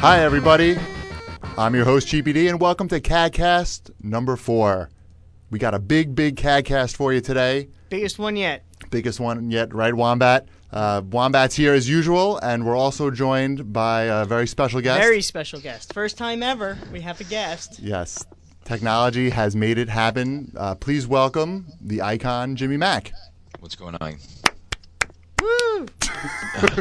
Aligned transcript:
Hi, 0.00 0.20
everybody. 0.22 0.78
I'm 1.58 1.74
your 1.74 1.84
host, 1.84 2.08
CheapyD, 2.08 2.48
and 2.48 2.58
welcome 2.58 2.88
to 2.88 3.02
CAGcast 3.02 3.90
number 4.02 4.34
four. 4.36 4.88
We 5.50 5.58
got 5.58 5.74
a 5.74 5.78
big, 5.78 6.14
big 6.14 6.36
CAGcast 6.36 6.96
for 6.96 7.12
you 7.12 7.20
today. 7.20 7.68
Biggest 7.90 8.18
one 8.18 8.34
yet. 8.34 8.64
Biggest 8.90 9.20
one 9.20 9.50
yet, 9.50 9.74
right, 9.74 9.92
Wombat? 9.92 10.48
Uh, 10.72 11.02
Wombat's 11.02 11.54
here 11.54 11.74
as 11.74 11.86
usual, 11.86 12.38
and 12.38 12.64
we're 12.64 12.78
also 12.78 13.10
joined 13.10 13.74
by 13.74 14.04
a 14.04 14.24
very 14.24 14.46
special 14.46 14.80
guest. 14.80 15.02
Very 15.02 15.20
special 15.20 15.60
guest. 15.60 15.92
First 15.92 16.16
time 16.16 16.42
ever 16.42 16.78
we 16.90 17.02
have 17.02 17.20
a 17.20 17.24
guest. 17.24 17.78
Yes, 17.78 18.24
technology 18.64 19.28
has 19.28 19.54
made 19.54 19.76
it 19.76 19.90
happen. 19.90 20.50
Uh, 20.56 20.76
please 20.76 21.06
welcome 21.06 21.66
the 21.78 22.00
icon, 22.00 22.56
Jimmy 22.56 22.78
Mack. 22.78 23.12
What's 23.58 23.76
going 23.76 23.96
on? 24.00 24.16
Woo! 25.40 25.86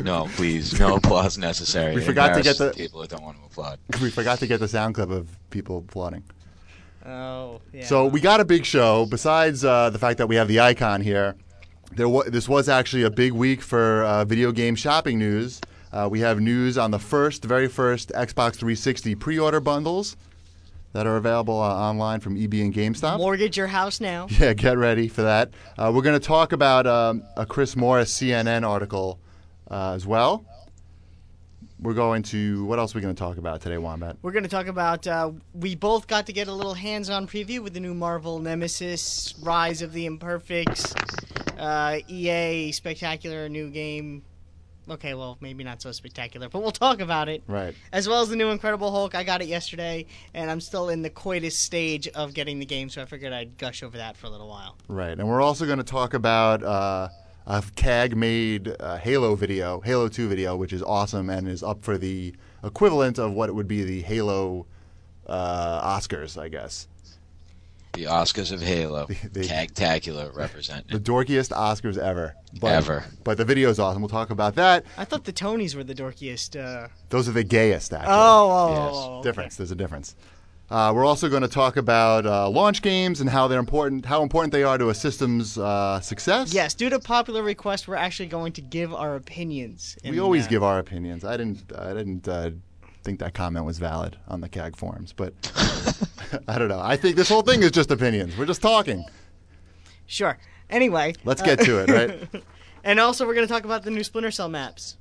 no, 0.03 0.27
please, 0.35 0.79
no 0.79 0.95
applause 0.97 1.37
necessary. 1.37 1.95
We 1.95 2.01
forgot 2.03 2.35
to 2.35 2.41
get 2.41 2.57
the- 2.57 2.71
people 2.71 3.01
that 3.01 3.09
don't 3.09 3.23
want 3.23 3.37
to 3.37 3.43
applaud. 3.45 3.79
We 4.01 4.09
forgot 4.09 4.39
to 4.39 4.47
get 4.47 4.59
the 4.59 4.67
sound 4.67 4.95
clip 4.95 5.09
of 5.09 5.29
people 5.49 5.77
applauding. 5.79 6.23
Oh, 7.05 7.61
yeah. 7.73 7.85
So 7.85 8.05
we 8.05 8.19
got 8.19 8.39
a 8.39 8.45
big 8.45 8.65
show. 8.65 9.05
Besides 9.05 9.63
uh, 9.63 9.89
the 9.89 9.99
fact 9.99 10.17
that 10.17 10.27
we 10.27 10.35
have 10.35 10.47
the 10.47 10.59
icon 10.59 11.01
here, 11.01 11.35
there 11.95 12.09
wa- 12.09 12.23
this 12.27 12.47
was 12.49 12.67
actually 12.69 13.03
a 13.03 13.09
big 13.09 13.31
week 13.31 13.61
for 13.61 14.03
uh, 14.03 14.25
video 14.25 14.51
game 14.51 14.75
shopping 14.75 15.17
news. 15.17 15.61
Uh, 15.91 16.07
we 16.11 16.19
have 16.19 16.39
news 16.39 16.77
on 16.77 16.91
the 16.91 16.99
first, 16.99 17.43
very 17.45 17.67
first 17.67 18.09
Xbox 18.09 18.55
360 18.55 19.15
pre-order 19.15 19.59
bundles 19.59 20.17
that 20.93 21.05
are 21.05 21.17
available 21.17 21.61
uh, 21.61 21.73
online 21.73 22.19
from 22.19 22.35
EB 22.41 22.53
and 22.55 22.73
GameStop. 22.73 23.17
mortgage 23.17 23.57
your 23.57 23.67
house 23.67 23.99
now. 24.01 24.27
Yeah, 24.39 24.53
get 24.53 24.77
ready 24.77 25.07
for 25.07 25.21
that. 25.23 25.51
Uh, 25.77 25.91
we're 25.93 26.01
going 26.01 26.19
to 26.19 26.25
talk 26.25 26.51
about 26.51 26.87
um, 26.87 27.23
a 27.37 27.45
Chris 27.45 27.75
Morris 27.75 28.13
CNN 28.17 28.67
article 28.67 29.19
uh, 29.69 29.91
as 29.93 30.05
well. 30.07 30.45
We're 31.81 31.93
going 31.93 32.23
to 32.23 32.65
what 32.65 32.77
else 32.77 32.93
are 32.93 32.97
we 32.97 33.01
going 33.01 33.15
to 33.15 33.19
talk 33.19 33.37
about 33.37 33.61
today, 33.61 33.77
Wombat? 33.77 34.17
We're 34.21 34.33
going 34.33 34.43
to 34.43 34.49
talk 34.49 34.67
about. 34.67 35.07
Uh, 35.07 35.31
we 35.53 35.75
both 35.75 36.07
got 36.07 36.25
to 36.25 36.33
get 36.33 36.49
a 36.49 36.53
little 36.53 36.73
hands-on 36.73 37.25
preview 37.25 37.59
with 37.63 37.73
the 37.73 37.79
new 37.79 37.93
Marvel 37.93 38.39
Nemesis: 38.39 39.33
Rise 39.41 39.81
of 39.81 39.93
the 39.93 40.05
Imperfects, 40.05 40.93
uh, 41.57 41.99
EA 42.09 42.73
spectacular 42.73 43.47
new 43.47 43.69
game. 43.69 44.23
Okay, 44.89 45.13
well, 45.13 45.37
maybe 45.39 45.63
not 45.63 45.81
so 45.81 45.91
spectacular, 45.91 46.49
but 46.49 46.61
we'll 46.61 46.71
talk 46.71 46.99
about 46.99 47.29
it. 47.29 47.43
Right. 47.47 47.75
As 47.91 48.07
well 48.07 48.21
as 48.21 48.29
the 48.29 48.35
new 48.35 48.49
Incredible 48.49 48.91
Hulk. 48.91 49.13
I 49.13 49.23
got 49.23 49.41
it 49.41 49.47
yesterday, 49.47 50.05
and 50.33 50.49
I'm 50.49 50.59
still 50.59 50.89
in 50.89 51.01
the 51.01 51.09
coitus 51.09 51.55
stage 51.55 52.07
of 52.09 52.33
getting 52.33 52.59
the 52.59 52.65
game, 52.65 52.89
so 52.89 53.01
I 53.01 53.05
figured 53.05 53.31
I'd 53.31 53.57
gush 53.57 53.83
over 53.83 53.97
that 53.97 54.17
for 54.17 54.27
a 54.27 54.29
little 54.29 54.47
while. 54.47 54.77
Right, 54.87 55.17
and 55.17 55.27
we're 55.27 55.41
also 55.41 55.65
going 55.65 55.77
to 55.77 55.83
talk 55.83 56.13
about 56.13 56.63
uh, 56.63 57.09
a 57.45 57.63
CAG 57.75 58.15
made 58.15 58.75
uh, 58.79 58.97
Halo 58.97 59.35
video, 59.35 59.79
Halo 59.81 60.07
2 60.07 60.27
video, 60.27 60.55
which 60.55 60.73
is 60.73 60.81
awesome 60.81 61.29
and 61.29 61.47
is 61.47 61.63
up 61.63 61.83
for 61.83 61.97
the 61.97 62.33
equivalent 62.63 63.19
of 63.19 63.33
what 63.33 63.49
it 63.49 63.53
would 63.53 63.67
be 63.67 63.83
the 63.83 64.01
Halo 64.01 64.65
uh, 65.27 65.97
Oscars, 65.97 66.39
I 66.39 66.49
guess. 66.49 66.87
The 67.93 68.03
Oscars 68.05 68.51
of 68.51 68.61
Halo, 68.61 69.07
They- 69.07 69.41
Tagtacular 69.47 70.33
representing. 70.35 70.95
The 70.95 71.03
dorkiest 71.03 71.49
Oscars 71.51 71.97
ever. 71.97 72.35
But, 72.59 72.71
Ever. 72.73 73.03
But 73.23 73.37
the 73.37 73.45
video 73.45 73.69
is 73.69 73.77
awesome. 73.79 74.01
We'll 74.01 74.09
talk 74.09 74.29
about 74.31 74.55
that. 74.55 74.83
I 74.97 75.05
thought 75.05 75.23
the 75.25 75.33
Tonys 75.33 75.75
were 75.75 75.83
the 75.83 75.93
dorkiest. 75.95 76.55
Uh... 76.59 76.87
Those 77.09 77.27
are 77.27 77.31
the 77.31 77.43
gayest, 77.43 77.93
actually. 77.93 78.11
Oh, 78.11 78.49
oh, 78.51 78.69
Yes. 78.73 78.79
oh, 78.95 79.13
okay. 79.19 79.29
difference. 79.29 79.55
There's 79.57 79.71
a 79.71 79.75
difference. 79.75 80.15
Uh, 80.71 80.91
we're 80.95 81.05
also 81.05 81.29
going 81.29 81.41
to 81.41 81.47
talk 81.47 81.77
about 81.77 82.25
uh, 82.27 82.47
launch 82.49 82.81
games 82.83 83.21
and 83.21 83.29
how 83.29 83.47
they're 83.47 83.59
important, 83.59 84.05
how 84.05 84.21
important 84.21 84.51
they 84.51 84.61
are 84.63 84.77
to 84.77 84.89
a 84.89 84.93
system's 84.95 85.57
uh, 85.57 85.99
success. 85.99 86.53
Yes, 86.53 86.75
due 86.75 86.89
to 86.91 86.99
popular 86.99 87.41
request, 87.41 87.87
we're 87.87 87.95
actually 87.95 88.29
going 88.29 88.53
to 88.53 88.61
give 88.61 88.93
our 88.93 89.15
opinions. 89.15 89.97
in, 90.03 90.11
we 90.11 90.19
always 90.19 90.45
give 90.47 90.61
our 90.63 90.77
opinions. 90.77 91.23
I 91.25 91.37
didn't. 91.37 91.71
I 91.75 91.93
didn't 91.93 92.27
uh, 92.27 92.51
think 93.03 93.19
that 93.19 93.33
comment 93.33 93.65
was 93.65 93.79
valid 93.79 94.17
on 94.27 94.41
the 94.41 94.49
CAG 94.49 94.75
forums, 94.75 95.11
but 95.11 95.33
I 96.47 96.57
don't 96.59 96.67
know. 96.69 96.79
I 96.79 96.95
think 96.97 97.15
this 97.15 97.29
whole 97.29 97.41
thing 97.41 97.63
is 97.63 97.71
just 97.71 97.91
opinions. 97.91 98.37
We're 98.37 98.45
just 98.45 98.61
talking. 98.61 99.05
Sure. 100.05 100.37
Anyway, 100.69 101.15
Let's 101.23 101.41
get 101.41 101.59
to 101.61 101.79
it, 101.79 101.89
right? 101.89 102.43
and 102.83 102.99
also 102.99 103.25
we're 103.25 103.33
going 103.33 103.47
to 103.47 103.51
talk 103.51 103.63
about 103.65 103.83
the 103.83 103.91
new 103.91 104.03
Splinter 104.03 104.31
Cell 104.31 104.49
maps. 104.49 104.97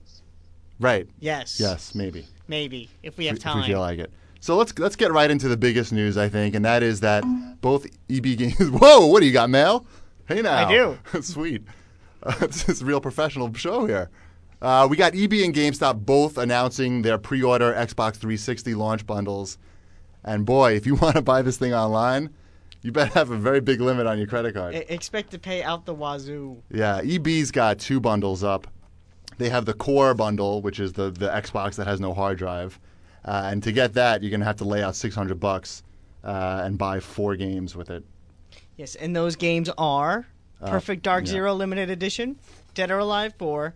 Right. 0.81 1.09
Yes. 1.21 1.59
Yes. 1.61 1.95
Maybe. 1.95 2.27
Maybe 2.47 2.89
if 3.03 3.17
we 3.19 3.27
have 3.27 3.37
If 3.37 3.43
time. 3.43 3.61
we 3.61 3.67
feel 3.67 3.81
like 3.81 3.99
it. 3.99 4.11
So 4.41 4.57
let's 4.57 4.79
let's 4.79 4.95
get 4.97 5.13
right 5.13 5.31
into 5.31 5.49
the 5.49 5.57
biggest 5.57 5.93
news, 5.93 6.17
I 6.17 6.29
think, 6.29 6.55
and 6.55 6.65
that 6.65 6.83
is 6.85 7.01
that 7.01 7.25
both 7.61 7.87
EB 8.09 8.23
games. 8.39 8.57
Whoa! 8.71 9.07
What 9.07 9.21
do 9.21 9.27
you 9.27 9.33
got, 9.33 9.51
Mel? 9.51 9.85
Hey 10.29 10.43
now. 10.43 10.67
I 10.69 10.71
do. 10.71 10.99
Sweet. 11.23 11.63
Uh, 12.23 12.47
this 12.47 12.69
is 12.69 12.83
a 12.83 12.85
real 12.85 13.01
professional 13.01 13.53
show 13.55 13.85
here. 13.87 14.11
Uh, 14.63 14.87
we 14.89 14.97
got 14.97 15.15
EB 15.15 15.33
and 15.35 15.55
GameStop 15.55 16.05
both 16.05 16.39
announcing 16.39 17.03
their 17.03 17.19
pre-order 17.19 17.73
Xbox 17.73 18.15
360 18.17 18.75
launch 18.75 19.07
bundles, 19.07 19.57
and 20.25 20.45
boy, 20.47 20.75
if 20.75 20.87
you 20.87 20.95
want 21.03 21.17
to 21.17 21.23
buy 21.23 21.43
this 21.43 21.57
thing 21.57 21.75
online, 21.75 22.31
you 22.83 22.93
better 22.93 23.13
have 23.15 23.31
a 23.31 23.37
very 23.37 23.61
big 23.61 23.81
limit 23.81 24.07
on 24.07 24.19
your 24.19 24.27
credit 24.27 24.55
card. 24.55 24.75
E- 24.75 24.79
expect 24.89 25.31
to 25.33 25.39
pay 25.39 25.63
out 25.63 25.85
the 25.85 25.95
wazoo. 25.95 26.63
Yeah, 26.71 27.01
EB's 27.03 27.51
got 27.51 27.79
two 27.79 28.01
bundles 28.01 28.45
up. 28.45 28.67
They 29.39 29.49
have 29.51 29.65
the 29.67 29.75
core 29.75 30.15
bundle, 30.15 30.63
which 30.63 30.81
is 30.81 30.93
the, 30.95 31.11
the 31.11 31.29
Xbox 31.29 31.77
that 31.77 31.87
has 31.87 32.01
no 32.01 32.13
hard 32.15 32.39
drive, 32.39 32.79
uh, 33.25 33.49
and 33.53 33.63
to 33.63 33.73
get 33.73 33.95
that, 33.95 34.23
you're 34.23 34.31
gonna 34.31 34.45
have 34.45 34.57
to 34.57 34.65
lay 34.65 34.83
out 34.83 34.97
600 34.97 35.39
bucks 35.39 35.83
uh, 36.25 36.63
and 36.65 36.77
buy 36.79 36.99
four 37.01 37.37
games 37.37 37.77
with 37.77 37.91
it. 37.91 38.05
Yes, 38.77 38.95
and 38.95 39.15
those 39.15 39.37
games 39.37 39.71
are 39.79 40.27
Perfect 40.65 41.03
Dark 41.03 41.23
Uh, 41.23 41.27
yeah. 41.27 41.31
Zero 41.33 41.55
Limited 41.55 41.91
Edition, 41.91 42.37
Dead 42.75 42.91
or 42.91 42.99
Alive 42.99 43.35
4, 43.39 43.75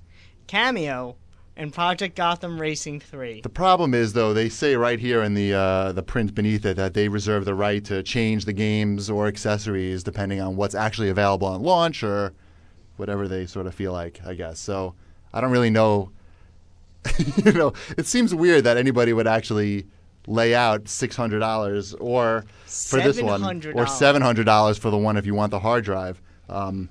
Kameo, 0.48 1.14
and 1.56 1.72
Project 1.72 2.16
Gotham 2.16 2.60
Racing 2.60 3.00
3. 3.00 3.42
The 3.42 3.48
problem 3.48 3.94
is, 3.94 4.12
though, 4.12 4.32
they 4.32 4.48
say 4.48 4.76
right 4.76 4.98
here 4.98 5.22
in 5.22 5.34
the 5.34 5.52
uh, 5.52 5.92
the 5.92 6.02
print 6.02 6.34
beneath 6.34 6.64
it 6.64 6.76
that 6.76 6.94
they 6.94 7.08
reserve 7.08 7.44
the 7.44 7.54
right 7.54 7.84
to 7.84 8.02
change 8.02 8.44
the 8.44 8.52
games 8.52 9.10
or 9.10 9.26
accessories 9.26 10.02
depending 10.02 10.40
on 10.40 10.56
what's 10.56 10.74
actually 10.74 11.10
available 11.10 11.46
on 11.46 11.62
launch 11.62 12.02
or 12.02 12.32
whatever 12.96 13.28
they 13.28 13.46
sort 13.46 13.66
of 13.66 13.74
feel 13.74 13.92
like. 13.92 14.20
I 14.24 14.34
guess 14.34 14.58
so. 14.58 14.94
I 15.32 15.40
don't 15.40 15.50
really 15.50 15.70
know. 15.70 16.10
you 17.44 17.52
know, 17.52 17.72
it 17.98 18.06
seems 18.06 18.34
weird 18.34 18.64
that 18.64 18.76
anybody 18.76 19.12
would 19.12 19.26
actually 19.26 19.86
lay 20.28 20.54
out 20.54 20.88
six 20.88 21.16
hundred 21.16 21.40
dollars 21.40 21.94
or 21.94 22.44
for 22.66 23.00
this 23.00 23.20
one 23.20 23.42
or 23.42 23.84
$700. 23.84 23.88
seven 23.88 24.22
hundred 24.22 24.44
dollars 24.44 24.78
for 24.78 24.90
the 24.90 24.98
one 24.98 25.16
if 25.16 25.26
you 25.26 25.34
want 25.34 25.50
the 25.50 25.58
hard 25.58 25.84
drive. 25.84 26.22
Um, 26.48 26.88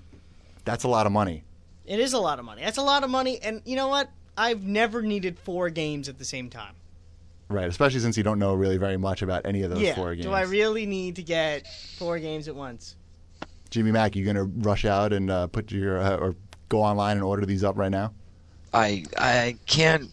that's 0.65 0.83
a 0.83 0.87
lot 0.87 1.05
of 1.05 1.11
money. 1.11 1.43
It 1.85 1.99
is 1.99 2.13
a 2.13 2.19
lot 2.19 2.39
of 2.39 2.45
money. 2.45 2.61
That's 2.61 2.77
a 2.77 2.83
lot 2.83 3.03
of 3.03 3.09
money, 3.09 3.39
and 3.41 3.61
you 3.65 3.75
know 3.75 3.87
what? 3.87 4.09
I've 4.37 4.63
never 4.63 5.01
needed 5.01 5.37
four 5.39 5.69
games 5.69 6.09
at 6.09 6.17
the 6.17 6.25
same 6.25 6.49
time. 6.49 6.75
Right, 7.49 7.67
especially 7.67 7.99
since 7.99 8.15
you 8.15 8.23
don't 8.23 8.39
know 8.39 8.53
really 8.53 8.77
very 8.77 8.97
much 8.97 9.21
about 9.21 9.45
any 9.45 9.63
of 9.63 9.71
those 9.71 9.81
yeah. 9.81 9.95
four 9.95 10.13
games. 10.15 10.25
Do 10.25 10.31
I 10.31 10.43
really 10.43 10.85
need 10.85 11.17
to 11.17 11.23
get 11.23 11.67
four 11.97 12.17
games 12.17 12.47
at 12.47 12.55
once? 12.55 12.95
Jimmy 13.69 13.91
Mack, 13.91 14.15
you 14.15 14.25
gonna 14.25 14.43
rush 14.43 14.85
out 14.85 15.11
and 15.13 15.29
uh, 15.29 15.47
put 15.47 15.71
your 15.71 15.99
uh, 15.99 16.17
or 16.17 16.35
go 16.69 16.81
online 16.81 17.17
and 17.17 17.23
order 17.23 17.45
these 17.45 17.63
up 17.63 17.77
right 17.77 17.91
now? 17.91 18.13
I 18.73 19.05
I 19.17 19.57
can't 19.65 20.11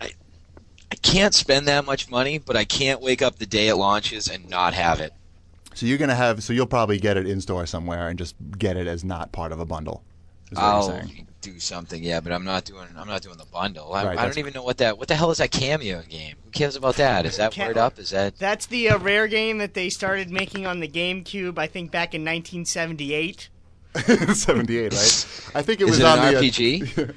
I, 0.00 0.12
I 0.90 0.94
can't 0.96 1.34
spend 1.34 1.68
that 1.68 1.84
much 1.84 2.10
money, 2.10 2.38
but 2.38 2.56
I 2.56 2.64
can't 2.64 3.00
wake 3.02 3.20
up 3.20 3.38
the 3.38 3.46
day 3.46 3.68
it 3.68 3.76
launches 3.76 4.28
and 4.28 4.48
not 4.48 4.72
have 4.72 5.00
it. 5.00 5.12
So 5.74 5.86
you're 5.86 5.98
gonna 5.98 6.14
have 6.14 6.42
so 6.42 6.52
you'll 6.52 6.66
probably 6.66 6.98
get 6.98 7.16
it 7.16 7.26
in 7.26 7.40
store 7.40 7.66
somewhere 7.66 8.08
and 8.08 8.18
just 8.18 8.34
get 8.58 8.76
it 8.76 8.86
as 8.86 9.04
not 9.04 9.32
part 9.32 9.52
of 9.52 9.60
a 9.60 9.66
bundle. 9.66 10.04
Is 10.50 10.56
what 10.56 10.64
I'll 10.64 10.88
you're 10.88 11.02
saying. 11.02 11.28
Do 11.42 11.58
something, 11.58 12.02
yeah, 12.04 12.20
but 12.20 12.30
I'm 12.32 12.44
not 12.44 12.64
doing 12.64 12.86
I'm 12.96 13.08
not 13.08 13.20
doing 13.22 13.36
the 13.36 13.46
bundle. 13.46 13.92
I, 13.92 14.04
Right, 14.04 14.18
I 14.18 14.24
don't 14.24 14.38
even 14.38 14.54
know 14.54 14.62
what 14.62 14.78
that 14.78 14.96
what 14.96 15.08
the 15.08 15.16
hell 15.16 15.30
is 15.32 15.38
that 15.38 15.50
Kameo 15.50 16.08
game? 16.08 16.36
Who 16.44 16.50
cares 16.52 16.76
about 16.76 16.94
that? 16.96 17.26
Is 17.26 17.36
that 17.36 17.52
Ca- 17.56 17.66
word 17.66 17.78
up? 17.78 17.98
Is 17.98 18.10
that 18.10 18.38
That's 18.38 18.66
the 18.66 18.90
uh, 18.90 18.98
rare 18.98 19.26
game 19.26 19.58
that 19.58 19.74
they 19.74 19.90
started 19.90 20.30
making 20.30 20.66
on 20.66 20.78
the 20.78 20.86
GameCube, 20.88 21.58
I 21.58 21.66
think 21.66 21.90
back 21.90 22.14
in 22.14 22.22
1978. 22.22 23.48
78, 24.34 24.92
right? 24.92 25.50
I 25.54 25.62
think 25.62 25.80
it 25.80 25.84
was 25.84 25.98
it 25.98 26.06
on 26.06 26.18
an 26.20 26.32
the 26.32 26.38
uh, 26.38 26.42
RPG? 26.42 27.14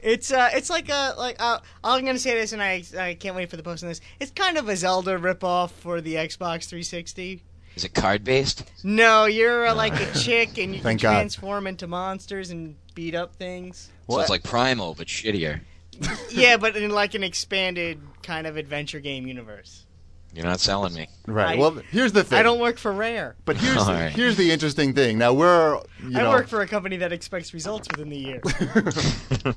It's 0.00 0.32
uh, 0.32 0.50
it's 0.54 0.70
like 0.70 0.88
a 0.88 1.14
like 1.18 1.36
uh, 1.38 1.58
I'm 1.84 2.04
gonna 2.04 2.18
say 2.18 2.34
this, 2.34 2.52
and 2.52 2.62
I 2.62 2.82
I 2.98 3.14
can't 3.14 3.36
wait 3.36 3.50
for 3.50 3.56
the 3.56 3.62
post 3.62 3.82
on 3.82 3.88
this. 3.88 4.00
It's 4.20 4.30
kind 4.30 4.56
of 4.56 4.68
a 4.68 4.76
Zelda 4.76 5.18
ripoff 5.18 5.70
for 5.70 6.00
the 6.00 6.14
Xbox 6.14 6.66
360. 6.68 7.42
is 7.74 7.84
it 7.84 7.92
card 7.92 8.24
based? 8.24 8.64
No, 8.82 9.26
you're 9.26 9.66
uh, 9.66 9.74
like 9.74 10.00
a 10.00 10.18
chick, 10.18 10.58
and 10.58 10.70
you 10.72 10.76
can 10.76 10.82
Thank 10.82 11.02
God. 11.02 11.12
transform 11.12 11.66
into 11.66 11.86
monsters 11.86 12.50
and 12.50 12.76
beat 12.96 13.14
up 13.14 13.36
things. 13.36 13.90
So 14.10 14.18
it's 14.18 14.30
like 14.30 14.42
Primal 14.42 14.94
but 14.94 15.06
shittier. 15.06 15.60
yeah, 16.30 16.56
but 16.56 16.76
in 16.76 16.90
like 16.90 17.14
an 17.14 17.22
expanded 17.22 18.00
kind 18.24 18.48
of 18.48 18.56
adventure 18.56 18.98
game 18.98 19.28
universe. 19.28 19.86
You're 20.34 20.44
not 20.46 20.58
selling 20.60 20.92
me. 20.92 21.08
right. 21.26 21.56
I- 21.56 21.60
well, 21.60 21.80
here's 21.90 22.12
the 22.12 22.24
thing. 22.24 22.38
I 22.38 22.42
don't 22.42 22.58
work 22.58 22.78
for 22.78 22.92
Rare. 22.92 23.36
But 23.44 23.56
here's 23.56 23.76
All 23.78 23.92
right. 23.92 24.10
here's 24.10 24.36
the 24.36 24.50
interesting 24.50 24.92
thing. 24.92 25.18
Now 25.18 25.32
we're 25.32 25.80
you 26.02 26.18
I 26.18 26.22
know 26.22 26.30
work 26.30 26.48
for 26.48 26.62
a 26.62 26.66
company 26.66 26.96
that 26.96 27.12
expects 27.12 27.54
results 27.54 27.86
within 27.90 28.08
the 28.08 28.18
year. 28.18 28.40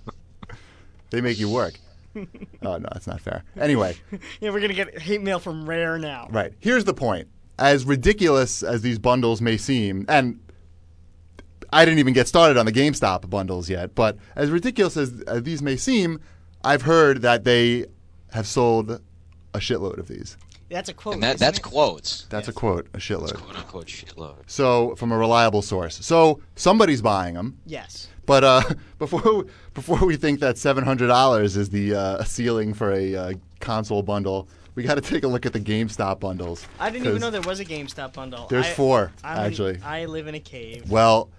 they 1.09 1.21
make 1.21 1.39
you 1.39 1.49
work. 1.49 1.73
oh 2.15 2.23
no, 2.61 2.87
that's 2.91 3.07
not 3.07 3.21
fair. 3.21 3.43
Anyway, 3.59 3.95
yeah, 4.41 4.51
we're 4.51 4.61
gonna 4.61 4.73
get 4.73 4.99
hate 4.99 5.21
mail 5.21 5.39
from 5.39 5.67
Rare 5.67 5.97
now. 5.97 6.27
Right. 6.29 6.53
Here's 6.59 6.83
the 6.85 6.93
point. 6.93 7.27
As 7.57 7.83
ridiculous 7.85 8.63
as 8.63 8.81
these 8.81 8.99
bundles 8.99 9.41
may 9.41 9.57
seem, 9.57 10.05
and 10.07 10.39
I 11.71 11.85
didn't 11.85 11.99
even 11.99 12.13
get 12.13 12.27
started 12.27 12.57
on 12.57 12.65
the 12.65 12.71
GameStop 12.71 13.29
bundles 13.29 13.69
yet, 13.69 13.95
but 13.95 14.17
as 14.35 14.49
ridiculous 14.49 14.97
as, 14.97 15.21
as 15.21 15.43
these 15.43 15.61
may 15.61 15.75
seem, 15.75 16.19
I've 16.63 16.81
heard 16.83 17.21
that 17.21 17.43
they 17.43 17.85
have 18.31 18.47
sold 18.47 18.91
a 19.53 19.59
shitload 19.59 19.97
of 19.97 20.07
these. 20.07 20.37
That's 20.69 20.89
a 20.89 20.93
quote. 20.93 21.15
And 21.15 21.23
that 21.23 21.35
isn't 21.35 21.39
that's 21.45 21.59
it? 21.59 21.63
quotes. 21.63 22.25
That's 22.29 22.47
a 22.47 22.53
quote, 22.53 22.87
a 22.93 22.97
shitload. 22.99 23.33
Quote 23.35 23.55
unquote 23.55 23.87
shitload. 23.87 24.35
So 24.45 24.95
from 24.95 25.11
a 25.11 25.17
reliable 25.17 25.61
source. 25.63 26.05
So 26.05 26.41
somebody's 26.55 27.01
buying 27.01 27.33
them. 27.33 27.57
Yes. 27.65 28.07
But 28.27 28.43
uh, 28.43 28.61
before 28.99 29.45
before 29.73 30.05
we 30.05 30.15
think 30.15 30.39
that 30.41 30.57
seven 30.59 30.83
hundred 30.83 31.07
dollars 31.07 31.57
is 31.57 31.69
the 31.69 31.95
uh, 31.95 32.23
ceiling 32.23 32.75
for 32.75 32.93
a 32.93 33.15
uh, 33.15 33.33
console 33.59 34.03
bundle, 34.03 34.47
we 34.75 34.83
got 34.83 34.95
to 34.95 35.01
take 35.01 35.23
a 35.23 35.27
look 35.27 35.47
at 35.47 35.53
the 35.53 35.59
GameStop 35.59 36.19
bundles. 36.19 36.65
I 36.79 36.91
didn't 36.91 37.07
even 37.07 37.19
know 37.19 37.31
there 37.31 37.41
was 37.41 37.59
a 37.59 37.65
GameStop 37.65 38.13
bundle. 38.13 38.45
There's 38.47 38.67
I- 38.67 38.73
four 38.73 39.11
I'm 39.23 39.39
in- 39.39 39.43
actually. 39.45 39.79
I 39.83 40.05
live 40.05 40.27
in 40.27 40.35
a 40.35 40.39
cave. 40.39 40.89
Well, 40.91 41.31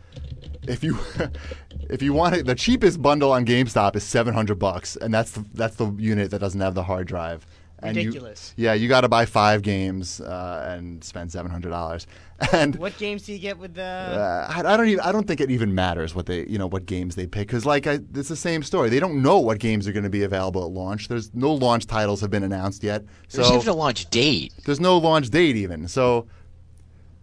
if 0.66 0.82
you 0.84 0.98
if 1.90 2.02
you 2.02 2.12
want 2.12 2.36
it, 2.36 2.46
the 2.46 2.54
cheapest 2.54 3.00
bundle 3.02 3.32
on 3.32 3.44
GameStop 3.46 3.96
is 3.96 4.04
seven 4.04 4.34
hundred 4.34 4.58
bucks, 4.58 4.96
and 4.96 5.12
that's 5.12 5.32
the 5.32 5.44
that's 5.54 5.76
the 5.76 5.90
unit 5.92 6.30
that 6.30 6.38
doesn't 6.40 6.60
have 6.60 6.74
the 6.74 6.84
hard 6.84 7.06
drive. 7.06 7.46
And 7.82 7.96
you- 7.96 8.12
yeah, 8.56 8.74
you 8.74 8.88
got 8.88 9.00
to 9.02 9.08
buy 9.08 9.24
five 9.24 9.62
games 9.62 10.20
uh, 10.20 10.66
and 10.70 11.02
spend 11.02 11.32
seven 11.32 11.50
hundred 11.50 11.70
dollars. 11.70 12.06
And 12.52 12.76
What 12.76 12.96
games 12.98 13.22
do 13.24 13.32
you 13.34 13.38
get 13.38 13.58
with 13.58 13.74
the? 13.74 13.82
uh, 13.82 14.46
I, 14.50 14.60
I 14.72 14.76
don't 14.78 14.88
even 14.88 15.00
I 15.00 15.12
don't 15.12 15.26
think 15.26 15.40
it 15.42 15.50
even 15.50 15.74
matters 15.74 16.14
what 16.14 16.24
they 16.26 16.46
you 16.46 16.56
know 16.58 16.66
what 16.66 16.84
games 16.86 17.14
they 17.14 17.26
pick 17.26 17.46
because 17.48 17.64
like 17.66 17.86
I, 17.86 17.98
it's 18.14 18.28
the 18.30 18.36
same 18.36 18.62
story. 18.62 18.88
They 18.90 19.00
don't 19.00 19.22
know 19.22 19.38
what 19.38 19.58
games 19.58 19.86
are 19.88 19.92
going 19.92 20.04
to 20.04 20.10
be 20.10 20.22
available 20.24 20.64
at 20.64 20.70
launch. 20.72 21.08
There's 21.08 21.34
no 21.34 21.52
launch 21.52 21.86
titles 21.86 22.20
have 22.22 22.30
been 22.30 22.42
announced 22.42 22.82
yet, 22.82 23.04
so 23.28 23.42
There's 23.42 23.52
even 23.62 23.68
a 23.68 23.74
launch 23.76 24.08
date. 24.10 24.52
there's 24.64 24.80
no 24.80 24.96
launch 24.98 25.28
date 25.30 25.56
even. 25.56 25.86
So 25.88 26.26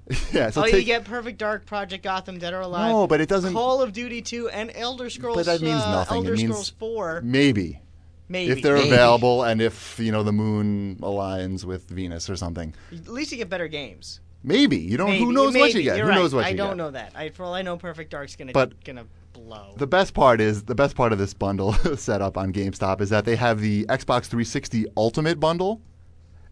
yeah, 0.31 0.49
so 0.49 0.61
oh, 0.61 0.65
take, 0.65 0.75
you 0.75 0.83
get 0.83 1.03
Perfect 1.05 1.37
Dark, 1.37 1.65
Project 1.65 2.03
Gotham, 2.03 2.37
Dead 2.37 2.53
or 2.53 2.61
Alive. 2.61 2.89
No, 2.91 3.07
but 3.07 3.19
it 3.21 3.27
doesn't- 3.27 3.53
Call 3.53 3.81
of 3.81 3.93
Duty 3.93 4.21
2 4.21 4.49
and 4.49 4.71
Elder 4.73 5.09
Scrolls. 5.09 5.35
But 5.37 5.45
that 5.45 5.61
means 5.61 5.81
uh, 5.81 5.91
nothing. 5.91 6.15
It 6.15 6.19
Elder 6.19 6.35
means- 6.35 6.49
Scrolls 6.49 6.69
4, 6.79 7.21
maybe 7.23 7.81
maybe. 8.29 8.51
if 8.51 8.61
they're 8.61 8.75
Maybe. 8.75 8.89
available 8.89 9.43
and 9.43 9.61
if 9.61 9.99
you 9.99 10.11
know 10.11 10.23
the 10.23 10.31
moon 10.31 10.97
aligns 11.01 11.63
with 11.63 11.89
Venus 11.89 12.29
or 12.29 12.35
something. 12.35 12.73
At 12.91 13.07
least 13.07 13.31
you 13.31 13.37
get 13.37 13.49
better 13.49 13.67
games. 13.67 14.19
Maybe 14.43 14.77
you 14.77 14.97
don't. 14.97 15.09
Maybe, 15.09 15.23
who 15.25 15.33
knows 15.33 15.53
maybe. 15.53 15.61
what 15.61 15.73
you 15.73 15.83
get? 15.83 15.97
You're 15.97 16.05
who 16.05 16.11
right. 16.11 16.19
knows 16.19 16.33
what 16.33 16.45
I 16.45 16.49
you 16.49 16.57
don't 16.57 16.77
know 16.77 16.91
that. 16.91 17.11
I, 17.15 17.29
for 17.29 17.43
all 17.43 17.53
I 17.53 17.61
know, 17.63 17.75
Perfect 17.77 18.11
Dark's 18.11 18.35
gonna 18.35 18.53
But- 18.53 18.83
gonna 18.83 19.05
blow. 19.33 19.73
The 19.77 19.87
best 19.87 20.13
part 20.13 20.41
is 20.41 20.63
the 20.63 20.75
best 20.75 20.95
part 20.95 21.11
of 21.11 21.19
this 21.19 21.33
bundle 21.33 21.73
setup 21.95 22.37
on 22.37 22.53
GameStop 22.53 23.01
is 23.01 23.09
that 23.09 23.25
they 23.25 23.35
have 23.35 23.59
the 23.59 23.85
Xbox 23.85 24.25
360 24.25 24.85
Ultimate 24.95 25.39
bundle, 25.39 25.81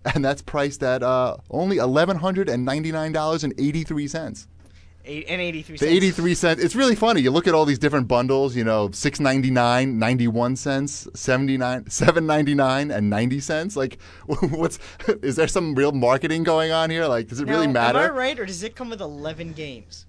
and 0.13 0.23
that's 0.23 0.41
priced 0.41 0.83
at 0.83 1.01
uh, 1.03 1.37
only 1.49 1.77
eleven 1.77 2.17
hundred 2.17 2.49
and 2.49 2.63
ninety 2.65 2.91
nine 2.91 3.11
dollars 3.11 3.43
and 3.43 3.53
eighty 3.59 3.83
three 3.83 4.07
cents. 4.07 4.47
Eight, 5.07 5.25
and 5.29 5.39
83 5.39 5.73
The 5.73 5.77
cents. 5.77 5.91
83 5.91 6.33
cents. 6.33 6.63
It's 6.63 6.75
really 6.75 6.95
funny. 6.95 7.21
You 7.21 7.29
look 7.29 7.45
at 7.45 7.53
all 7.53 7.65
these 7.65 7.77
different 7.77 8.07
bundles, 8.07 8.55
you 8.55 8.63
know, 8.63 8.89
6.99, 8.89 9.93
91 9.93 10.55
cents, 10.55 11.07
79, 11.13 11.83
7.99 11.83 12.91
and 12.95 13.07
90 13.11 13.39
cents. 13.39 13.75
Like 13.75 14.01
what's 14.25 14.79
is 15.21 15.35
there 15.35 15.47
some 15.47 15.75
real 15.75 15.91
marketing 15.91 16.41
going 16.43 16.71
on 16.71 16.89
here? 16.89 17.05
Like 17.05 17.27
does 17.27 17.39
it 17.39 17.47
really 17.47 17.67
matter? 17.67 17.99
Am 17.99 18.11
I 18.11 18.15
right, 18.15 18.39
or 18.39 18.47
does 18.47 18.63
it 18.63 18.75
come 18.75 18.89
with 18.89 18.99
11 18.99 19.53
games? 19.53 20.07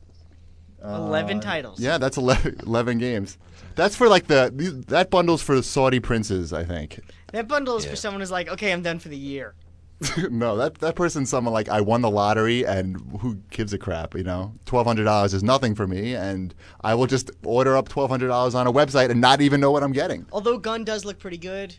11 0.83 1.41
titles. 1.41 1.79
Uh, 1.79 1.83
Yeah, 1.83 1.99
that's 1.99 2.17
11, 2.17 2.61
11 2.67 2.97
games. 2.99 3.37
That's 3.75 3.97
for 3.97 4.09
like 4.09 4.29
the 4.29 4.51
that 4.89 5.11
bundle's 5.11 5.43
for 5.43 5.55
the 5.55 5.63
Saudi 5.63 6.01
princes, 6.01 6.55
I 6.55 6.65
think. 6.65 7.01
That 7.33 7.49
bundle 7.49 7.77
is 7.77 7.85
Yeah. 7.85 7.91
for 7.91 7.97
someone 7.97 8.21
who's 8.23 8.31
like, 8.31 8.49
okay, 8.49 8.73
I'm 8.73 8.81
done 8.83 8.99
for 8.99 9.09
the 9.11 9.19
year. 9.19 9.55
no, 10.31 10.57
that 10.57 10.77
that 10.77 10.95
person's 10.95 11.31
someone 11.31 11.55
like 11.55 11.69
I 11.69 11.81
won 11.81 12.03
the 12.03 12.11
lottery 12.11 12.67
and 12.67 13.01
who 13.21 13.37
gives 13.51 13.73
a 13.73 13.79
crap, 13.79 14.15
you 14.15 14.25
know? 14.25 14.53
Twelve 14.67 14.87
hundred 14.87 15.05
dollars 15.05 15.33
is 15.33 15.43
nothing 15.43 15.75
for 15.75 15.87
me, 15.87 16.15
and 16.15 16.55
I 16.83 16.95
will 16.95 17.07
just 17.07 17.31
order 17.45 17.77
up 17.77 17.89
twelve 17.89 18.11
hundred 18.11 18.29
dollars 18.29 18.55
on 18.55 18.67
a 18.67 18.73
website 18.73 19.11
and 19.11 19.21
not 19.21 19.41
even 19.41 19.61
know 19.61 19.71
what 19.71 19.83
I'm 19.83 19.93
getting. 19.93 20.27
Although 20.33 20.59
Gun 20.59 20.85
does 20.85 21.05
look 21.07 21.19
pretty 21.19 21.39
good, 21.39 21.77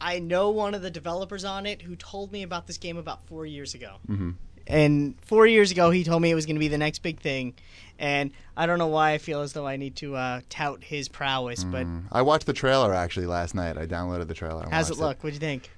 I 0.00 0.18
know 0.18 0.50
one 0.50 0.74
of 0.74 0.82
the 0.82 0.90
developers 0.90 1.44
on 1.44 1.64
it 1.64 1.82
who 1.82 1.96
told 1.96 2.32
me 2.32 2.42
about 2.42 2.66
this 2.66 2.76
game 2.76 2.98
about 2.98 3.26
four 3.26 3.46
years 3.46 3.74
ago. 3.74 3.96
Mm-hmm. 4.08 4.30
And 4.66 5.14
four 5.24 5.46
years 5.46 5.70
ago, 5.70 5.90
he 5.90 6.04
told 6.04 6.20
me 6.20 6.30
it 6.30 6.34
was 6.34 6.44
going 6.44 6.56
to 6.56 6.60
be 6.60 6.68
the 6.68 6.76
next 6.76 6.98
big 6.98 7.20
thing. 7.20 7.54
And 7.98 8.32
I 8.54 8.66
don't 8.66 8.78
know 8.78 8.88
why 8.88 9.12
I 9.12 9.18
feel 9.18 9.40
as 9.40 9.54
though 9.54 9.66
I 9.66 9.76
need 9.76 9.96
to 9.96 10.14
uh, 10.14 10.42
tout 10.50 10.84
his 10.84 11.08
prowess, 11.08 11.64
but 11.64 11.86
I 12.12 12.20
watched 12.20 12.44
the 12.44 12.52
trailer 12.52 12.92
actually 12.92 13.24
last 13.26 13.54
night. 13.54 13.78
I 13.78 13.86
downloaded 13.86 14.28
the 14.28 14.34
trailer. 14.34 14.64
and 14.64 14.72
how's 14.72 14.90
it 14.90 14.98
look? 14.98 15.24
What'd 15.24 15.34
you 15.34 15.40
think? 15.40 15.70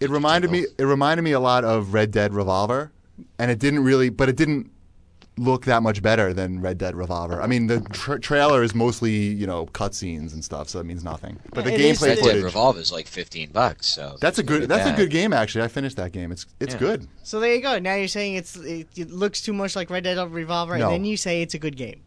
It 0.00 0.10
reminded 0.10 0.50
me. 0.50 0.66
It 0.78 0.84
reminded 0.84 1.22
me 1.22 1.32
a 1.32 1.40
lot 1.40 1.64
of 1.64 1.94
Red 1.94 2.10
Dead 2.10 2.34
Revolver, 2.34 2.92
and 3.38 3.50
it 3.50 3.58
didn't 3.58 3.84
really, 3.84 4.08
but 4.10 4.28
it 4.28 4.36
didn't 4.36 4.70
look 5.36 5.64
that 5.64 5.82
much 5.82 6.00
better 6.00 6.32
than 6.32 6.60
Red 6.60 6.78
Dead 6.78 6.94
Revolver. 6.94 7.42
I 7.42 7.48
mean, 7.48 7.66
the 7.66 7.80
tra- 7.92 8.20
trailer 8.20 8.62
is 8.62 8.72
mostly 8.72 9.10
you 9.12 9.46
know 9.48 9.66
cutscenes 9.66 10.32
and 10.32 10.44
stuff, 10.44 10.68
so 10.68 10.78
it 10.78 10.84
means 10.86 11.02
nothing. 11.02 11.40
But 11.52 11.64
the 11.64 11.74
It 11.74 11.80
is- 11.80 11.98
gameplay 11.98 12.16
Red 12.16 12.22
Dead. 12.22 12.42
Revolver 12.44 12.78
is 12.78 12.92
like 12.92 13.08
15 13.08 13.50
bucks. 13.50 13.86
So 13.88 14.16
That's 14.20 14.38
a 14.38 14.44
good. 14.44 14.62
at 14.64 14.68
That's 14.68 14.88
a 14.88 14.92
good 14.92 15.10
game 15.10 15.32
actually. 15.32 15.64
I 15.64 15.68
finished 15.68 15.96
that 15.96 16.12
game. 16.12 16.30
It's 16.30 16.46
it's 16.60 16.74
Yeah. 16.74 16.78
good. 16.80 17.08
So 17.24 17.40
there 17.40 17.52
you 17.54 17.60
go. 17.62 17.78
Now 17.80 17.94
you're 17.96 18.06
saying 18.06 18.34
it's 18.36 18.54
it, 18.56 18.86
it 18.96 19.10
looks 19.10 19.40
too 19.42 19.52
much 19.52 19.74
like 19.74 19.90
Red 19.90 20.04
Dead 20.04 20.18
Revolver, 20.30 20.78
No. 20.78 20.84
and 20.86 20.92
then 20.94 21.04
you 21.04 21.16
say 21.16 21.42
it's 21.42 21.54
a 21.54 21.58
good 21.58 21.76
game. 21.76 22.02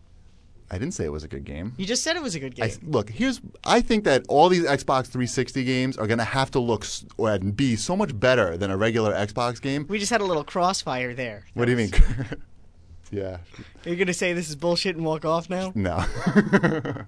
I 0.69 0.77
didn't 0.77 0.93
say 0.95 1.05
it 1.05 1.11
was 1.11 1.23
a 1.23 1.27
good 1.29 1.45
game. 1.45 1.73
You 1.77 1.85
just 1.85 2.03
said 2.03 2.15
it 2.17 2.21
was 2.21 2.35
a 2.35 2.39
good 2.41 2.53
game. 2.55 2.65
I, 2.65 2.73
look, 2.85 3.09
here's. 3.09 3.39
I 3.65 3.79
think 3.79 4.03
that 4.03 4.25
all 4.27 4.49
these 4.49 4.63
Xbox 4.65 5.05
360 5.05 5.63
games 5.63 5.97
are 5.97 6.07
going 6.07 6.17
to 6.17 6.25
have 6.25 6.51
to 6.51 6.59
look 6.59 6.83
s- 6.83 7.05
and 7.17 7.55
be 7.55 7.75
so 7.77 7.95
much 7.95 8.19
better 8.19 8.57
than 8.57 8.69
a 8.69 8.75
regular 8.77 9.13
Xbox 9.13 9.61
game. 9.61 9.85
we 9.87 9.97
just 9.97 10.11
had 10.11 10.19
a 10.19 10.25
little 10.25 10.43
crossfire 10.43 11.13
there. 11.13 11.45
What 11.53 11.65
do 11.65 11.71
you 11.71 11.87
That 11.87 11.99
mean? 12.01 12.17
was- 12.29 12.39
yeah. 13.11 13.37
You're 13.85 13.95
gonna 13.95 14.13
say 14.13 14.33
this 14.33 14.49
is 14.49 14.57
bullshit 14.57 14.97
and 14.97 15.05
walk 15.05 15.23
off 15.23 15.49
now? 15.49 15.71
No. 15.73 16.03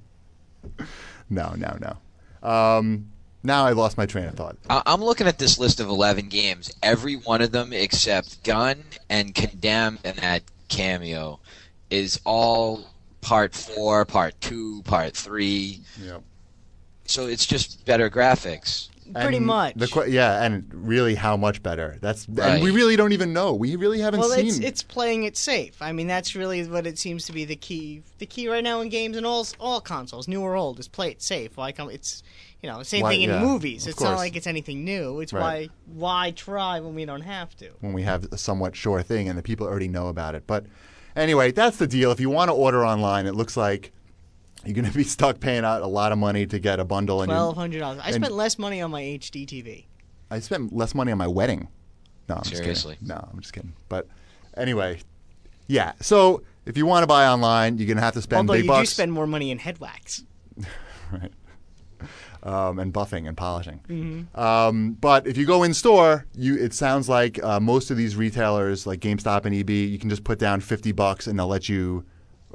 no, 1.30 1.54
no, 1.58 1.78
no. 1.82 2.48
Um, 2.50 3.12
now 3.44 3.66
I 3.66 3.72
lost 3.74 3.98
my 3.98 4.06
train 4.06 4.26
of 4.26 4.36
thought. 4.36 4.58
I- 4.70 4.84
I'm 4.86 5.04
looking 5.04 5.28
at 5.28 5.38
this 5.38 5.60
list 5.60 5.80
of 5.80 5.88
11 5.90 6.30
games. 6.30 6.74
Every 6.82 7.16
one 7.16 7.42
of 7.42 7.52
them 7.52 7.74
except 7.74 8.44
Gun 8.44 8.84
and 9.10 9.34
Condemned 9.36 10.00
and 10.04 10.18
that 10.18 10.44
Kameo 10.70 11.40
is 11.90 12.20
all 12.26 12.86
part 13.22 13.54
four, 13.54 14.06
part 14.06 14.40
two, 14.42 14.82
part 14.84 15.16
three. 15.16 15.82
Yep. 16.02 16.24
So 17.06 17.26
it's 17.28 17.46
just 17.46 17.86
better 17.86 18.10
graphics. 18.10 18.90
Pretty 19.14 19.38
And 19.38 19.46
much. 19.48 19.74
The, 19.76 20.06
yeah, 20.08 20.44
and 20.44 20.70
really, 20.72 21.16
how 21.16 21.36
much 21.36 21.64
better? 21.64 21.98
That's 22.00 22.28
and 22.28 22.62
we 22.62 22.70
really 22.70 22.96
don't 22.96 23.12
even 23.12 23.34
know. 23.34 23.56
We 23.56 23.76
really 23.76 24.00
haven't 24.00 24.20
well, 24.20 24.30
seen. 24.30 24.46
it's 24.46 24.60
it's 24.60 24.84
playing 24.84 25.24
it 25.24 25.36
safe. 25.36 25.82
I 25.82 25.92
mean, 25.94 26.06
that's 26.06 26.36
really 26.36 26.64
what 26.68 26.86
it 26.86 27.00
seems 27.00 27.26
to 27.26 27.32
be 27.32 27.44
the 27.44 27.56
key. 27.56 28.04
The 28.20 28.28
key 28.28 28.48
right 28.48 28.64
now 28.64 28.82
in 28.82 28.90
games 28.90 29.18
and 29.18 29.26
all 29.26 29.48
all 29.60 29.82
consoles, 29.82 30.28
new 30.28 30.42
or 30.42 30.56
old, 30.56 30.80
is 30.80 30.88
play 30.88 31.10
it 31.10 31.24
safe. 31.24 31.58
Why 31.58 31.72
come? 31.72 31.90
It's 31.90 32.22
you 32.62 32.70
know 32.70 32.84
same 32.84 33.02
Why- 33.02 33.14
thing 33.14 33.22
in 33.24 33.30
yeah, 33.32 33.42
movies. 33.44 33.88
of 33.88 33.94
It's 33.94 34.02
not 34.02 34.18
like 34.18 34.36
it's 34.36 34.46
anything 34.46 34.86
new. 34.86 35.22
It's 35.22 35.34
Right. 35.34 35.72
why 35.88 36.26
why 36.28 36.32
try 36.32 36.80
when 36.80 36.94
we 36.94 37.04
don't 37.06 37.22
have 37.22 37.56
to. 37.58 37.72
when 37.80 37.94
we 37.94 38.04
have 38.04 38.26
a 38.32 38.38
somewhat 38.38 38.76
sure 38.76 39.02
thing 39.02 39.28
and 39.28 39.40
the 39.40 39.44
people 39.44 39.66
already 39.66 39.88
know 39.88 40.10
about 40.10 40.36
it. 40.36 40.44
But 40.46 40.66
anyway, 41.20 41.52
that's 41.52 41.78
the 41.78 41.88
deal. 41.88 42.12
If 42.12 42.20
you 42.20 42.30
want 42.30 42.50
to 42.50 42.54
order 42.54 42.86
online, 42.86 43.26
it 43.26 43.36
looks 43.36 43.56
like 43.58 43.92
you're 44.66 44.74
going 44.74 44.86
to 44.86 44.94
be 44.94 45.04
stuck 45.04 45.40
paying 45.40 45.64
out 45.64 45.82
a 45.82 45.88
lot 45.88 46.12
of 46.12 46.18
money 46.18 46.46
to 46.48 46.60
get 46.60 46.80
a 46.80 46.86
bundle. 46.86 47.22
And 47.22 47.30
Twelve 47.30 47.56
hundred 47.56 47.80
dollars. 47.80 48.02
I 48.04 48.12
spent 48.12 48.34
less 48.34 48.58
money 48.58 48.82
on 48.82 48.92
my 48.92 49.02
HD 49.02 49.46
TV. 49.46 49.86
I 50.32 50.40
spent 50.40 50.74
less 50.74 50.94
money 50.94 51.12
on 51.12 51.18
my 51.18 51.28
wedding. 51.28 51.68
No, 52.28 52.36
I'm 52.36 52.44
Seriously? 52.44 52.74
just 52.74 52.88
kidding. 53.02 53.08
No, 53.08 53.30
I'm 53.32 53.40
just 53.40 53.54
kidding. 53.54 53.74
But 53.90 54.08
anyway, 54.56 55.00
yeah. 55.68 55.94
So 56.02 56.44
if 56.66 56.78
you 56.78 56.86
want 56.86 57.04
to 57.04 57.08
buy 57.08 57.28
online, 57.28 57.78
you're 57.78 57.88
going 57.88 57.98
to 57.98 58.04
have 58.04 58.14
to 58.14 58.22
spend 58.22 58.50
Although 58.50 58.54
big 58.60 58.66
you 58.66 58.70
bucks. 58.72 58.90
do 58.90 58.94
spend 58.94 59.12
more 59.12 59.26
money 59.26 59.50
in 59.50 59.58
head 59.58 59.80
wax. 59.80 60.24
right. 61.12 61.32
Um, 62.42 62.80
and 62.80 62.94
buffing 62.94 63.28
and 63.28 63.36
polishing. 63.36 63.82
Mm-hmm. 63.90 64.40
Um, 64.40 64.94
but 64.94 65.28
if 65.28 65.36
you 65.36 65.46
go 65.46 65.64
in 65.64 65.74
store, 65.74 66.26
you 66.34 66.56
it 66.56 66.74
sounds 66.74 67.10
like 67.10 67.44
uh, 67.44 67.60
most 67.60 67.92
of 67.92 67.98
these 67.98 68.16
retailers, 68.16 68.88
like 68.88 69.02
GameStop 69.02 69.44
and 69.44 69.54
EB, 69.54 69.70
you 69.70 70.00
can 70.00 70.10
just 70.10 70.24
put 70.24 70.40
down 70.40 70.62
fifty 70.62 70.94
bucks 70.94 71.28
and 71.28 71.38
they'll 71.38 71.48
let 71.48 71.68
you 71.68 72.06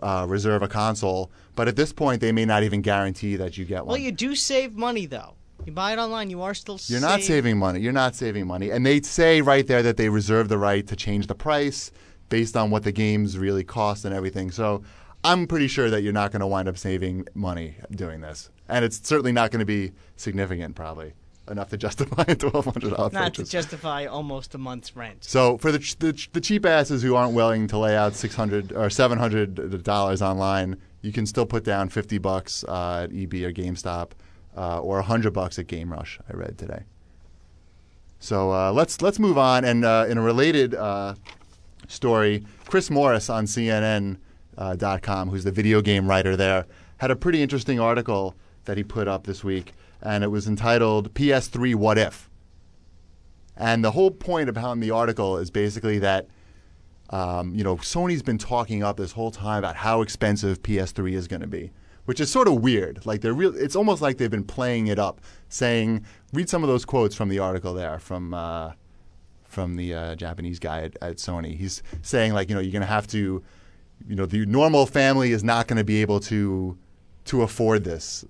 uh, 0.03 0.25
reserve 0.27 0.63
a 0.63 0.69
console. 0.69 1.31
But 1.55 1.69
at 1.69 1.77
this 1.77 1.93
point, 1.93 2.23
they 2.23 2.33
may 2.33 2.47
not 2.47 2.63
even 2.63 2.81
guarantee 2.81 3.37
that 3.37 3.59
you 3.59 3.67
get 3.67 3.85
one. 3.85 3.89
Well, 3.89 3.99
you 3.99 4.11
do 4.11 4.35
save 4.35 4.75
money 4.75 5.05
though. 5.05 5.35
You 5.65 5.73
buy 5.73 5.93
it 5.93 5.99
online, 5.99 6.31
you 6.31 6.43
are 6.43 6.53
still. 6.53 6.79
You're 6.87 7.01
not 7.01 7.23
saving 7.23 7.59
money. 7.59 7.81
You're 7.81 7.93
not 7.93 8.15
saving 8.15 8.47
money. 8.47 8.71
And 8.71 8.85
they 8.85 9.01
say 9.01 9.41
right 9.41 9.67
there 9.67 9.83
that 9.83 9.97
they 9.97 10.09
reserve 10.09 10.49
the 10.49 10.59
right 10.59 10.87
to 10.87 10.97
change 10.97 11.27
the 11.27 11.35
price 11.35 11.91
based 12.29 12.57
on 12.57 12.71
what 12.71 12.83
the 12.83 12.93
games 12.93 13.39
really 13.39 13.65
cost 13.65 14.05
and 14.05 14.15
everything. 14.15 14.51
So 14.51 14.83
I'm 15.23 15.47
pretty 15.47 15.69
sure 15.69 15.89
that 15.89 16.03
you're 16.03 16.13
not 16.13 16.33
going 16.33 16.41
to 16.41 16.47
wind 16.47 16.69
up 16.69 16.77
saving 16.77 17.27
money 17.35 17.77
doing 17.91 18.21
this. 18.21 18.51
And 18.69 18.85
it's 18.85 19.07
certainly 19.07 19.33
not 19.33 19.51
going 19.51 19.61
to 19.61 19.67
be 19.67 19.93
significant, 20.17 20.75
probably 20.75 21.15
enough 21.51 21.69
to 21.71 21.77
justify 21.77 22.23
a 22.29 22.37
$1,200 22.37 23.13
Not 23.13 23.35
to 23.35 23.45
justify 23.45 24.07
almost 24.07 24.55
a 24.55 24.59
month's 24.59 24.97
rent. 24.97 25.25
So 25.25 25.59
for 25.59 25.71
the, 25.73 25.79
ch- 25.79 25.99
the 25.99 26.13
ch- 26.13 26.31
the 26.33 26.41
cheap 26.41 26.65
asses 26.65 27.03
who 27.03 27.15
aren't 27.15 27.35
willing 27.35 27.67
to 27.69 27.79
lay 27.79 27.97
out 27.97 28.15
six 28.15 28.35
hundred 28.35 28.73
or 28.73 28.91
seven 28.91 29.19
hundred 29.19 29.83
dollars 29.83 30.23
online, 30.23 30.77
you 31.03 31.13
can 31.13 31.27
still 31.27 31.47
put 31.47 31.65
down 31.65 31.89
fifty 31.89 32.19
bucks 32.19 32.65
uh, 32.65 33.03
at 33.05 33.11
EB 33.15 33.35
or 33.35 33.53
GameStop, 33.53 34.11
uh, 34.57 34.81
or 34.81 35.03
hundred 35.03 35.33
bucks 35.33 35.59
at 35.59 35.67
Game 35.67 35.93
Rush. 35.93 36.19
I 36.29 36.37
read 36.37 36.59
today. 36.59 36.85
So 38.19 38.53
uh, 38.53 38.73
let's 38.73 39.03
let's 39.03 39.19
move 39.19 39.37
on. 39.37 39.65
And 39.65 39.85
uh, 39.85 40.07
in 40.09 40.17
a 40.17 40.23
related 40.23 40.75
uh, 40.75 41.15
story, 41.89 42.47
Chris 42.67 42.91
Morris 42.91 43.29
on 43.29 43.45
CNN.com, 43.45 44.19
uh, 44.57 45.31
who's 45.31 45.45
the 45.45 45.53
video 45.53 45.83
game 45.83 46.09
writer 46.09 46.37
there, 46.37 46.65
had 46.99 47.11
a 47.11 47.17
pretty 47.17 47.43
interesting 47.43 47.79
article 47.79 48.35
that 48.65 48.77
he 48.77 48.85
put 48.85 49.09
up 49.09 49.27
this 49.27 49.45
week, 49.45 49.73
and 50.03 50.25
it 50.25 50.29
was 50.29 50.47
entitled 50.47 51.15
"PS3 51.15 51.75
What 51.75 51.99
If." 51.99 52.29
And 53.57 53.85
the 53.85 53.93
whole 53.93 54.11
point 54.11 54.49
about 54.49 54.81
the 54.81 54.91
article 54.91 55.39
is 55.39 55.51
basically 55.51 55.99
that 56.01 56.27
um, 57.11 57.55
you 57.55 57.65
know 57.65 57.77
Sony's 57.77 58.23
been 58.23 58.39
talking 58.39 58.83
up 58.83 58.97
this 58.97 59.13
whole 59.13 59.31
time 59.31 59.59
about 59.59 59.77
how 59.77 60.03
expensive 60.03 60.63
PS3 60.63 61.13
is 61.13 61.29
going 61.29 61.43
to 61.43 61.47
be, 61.47 61.73
which 62.05 62.21
is 62.21 62.31
sort 62.31 62.49
of 62.49 62.63
weird. 62.63 63.05
Like 63.07 63.21
they're 63.21 63.35
real. 63.35 63.55
It's 63.57 63.77
almost 63.77 64.03
like 64.03 64.19
they've 64.19 64.31
been 64.31 64.45
playing 64.45 64.89
it 64.89 64.99
up, 64.99 65.21
saying, 65.49 66.05
read 66.33 66.49
some 66.49 66.63
of 66.63 66.69
those 66.69 66.85
quotes 66.85 67.15
from 67.15 67.29
the 67.29 67.39
article 67.39 67.75
there 67.75 67.99
from. 67.99 68.35
Uh, 68.35 68.73
from 69.55 69.77
the 69.77 69.95
uh, 69.95 70.15
Japanese 70.17 70.59
guy 70.59 70.83
at, 70.83 70.97
at 71.01 71.17
Sony, 71.19 71.57
he's 71.57 71.81
saying 72.03 72.33
like 72.33 72.49
you 72.49 72.57
know 72.57 72.61
you're 72.61 72.73
going 72.73 72.83
to 72.83 72.89
have 72.89 73.07
to, 73.07 73.41
you 74.09 74.17
know, 74.17 74.27
the 74.27 74.45
normal 74.47 74.85
family 74.85 75.31
is 75.31 75.45
not 75.45 75.69
going 75.69 75.77
to 75.77 75.85
be 75.85 76.03
able 76.03 76.19
to 76.21 76.77
to 77.27 77.43
afford 77.43 77.85
this. 77.85 78.25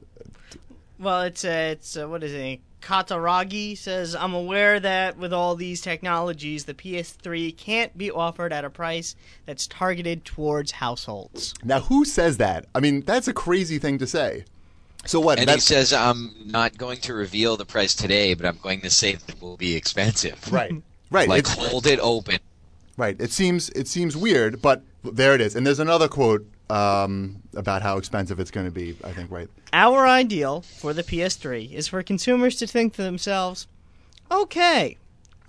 Well, 1.04 1.23
it's 1.23 1.44
uh, 1.44 1.68
it's 1.73 1.96
uh, 1.96 2.08
what 2.08 2.25
is 2.25 2.32
it? 2.32 2.61
Kutaragi 2.80 3.76
says, 3.76 4.14
"I'm 4.14 4.34
aware 4.34 4.80
that 4.80 5.16
with 5.18 5.32
all 5.32 5.54
these 5.54 5.80
technologies, 5.80 6.64
the 6.64 6.75
PS3 6.75 7.56
can't 7.56 7.96
be 7.96 8.11
offered 8.11 8.52
at 8.52 8.64
a 8.64 8.70
price 8.70 9.14
that's 9.46 9.66
targeted 9.66 10.25
towards 10.25 10.73
households." 10.73 11.54
Now, 11.62 11.80
who 11.80 12.04
says 12.04 12.38
that? 12.38 12.66
I 12.75 12.80
mean, 12.80 13.02
that's 13.02 13.28
a 13.28 13.34
crazy 13.34 13.78
thing 13.78 13.99
to 13.99 14.06
say. 14.06 14.44
So 15.06 15.20
what? 15.20 15.38
And 15.38 15.50
he 15.50 15.61
says, 15.61 15.92
I'm 15.92 16.34
not 16.46 16.78
going 16.78 16.99
to 17.02 17.12
reveal 17.12 17.58
the 17.58 17.66
price 17.66 17.94
today, 17.94 18.32
but 18.32 18.46
I'm 18.46 18.56
going 18.62 18.80
to 18.80 18.90
say 18.90 19.14
that 19.14 19.28
it 19.28 19.42
will 19.42 19.58
be 19.58 19.76
expensive. 19.76 20.40
right, 20.52 20.73
right, 21.11 21.28
Like, 21.28 21.40
it's- 21.40 21.68
hold 21.70 21.87
it 21.87 21.99
open. 22.00 22.38
right. 22.96 23.14
It 23.20 23.30
seems 23.30 23.68
it 23.70 23.87
seems 23.88 24.16
weird, 24.16 24.62
but 24.62 24.82
there 25.02 25.34
it 25.34 25.42
is. 25.42 25.54
And 25.54 25.66
there's 25.66 25.78
another 25.80 26.08
quote 26.08 26.46
um, 26.71 27.42
about 27.54 27.83
how 27.83 27.99
expensive 27.99 28.40
it's 28.40 28.50
going 28.50 28.66
to 28.66 28.73
be. 28.73 28.97
I 29.04 29.12
think 29.12 29.30
right. 29.30 29.49
Our 29.73 30.06
ideal 30.06 30.62
for 30.62 30.92
the 30.92 31.02
PS3 31.02 31.73
is 31.73 31.88
for 31.88 32.02
consumers 32.02 32.56
to 32.56 32.66
think 32.66 32.94
to 32.94 33.02
themselves, 33.02 33.66
"Okay, 34.30 34.97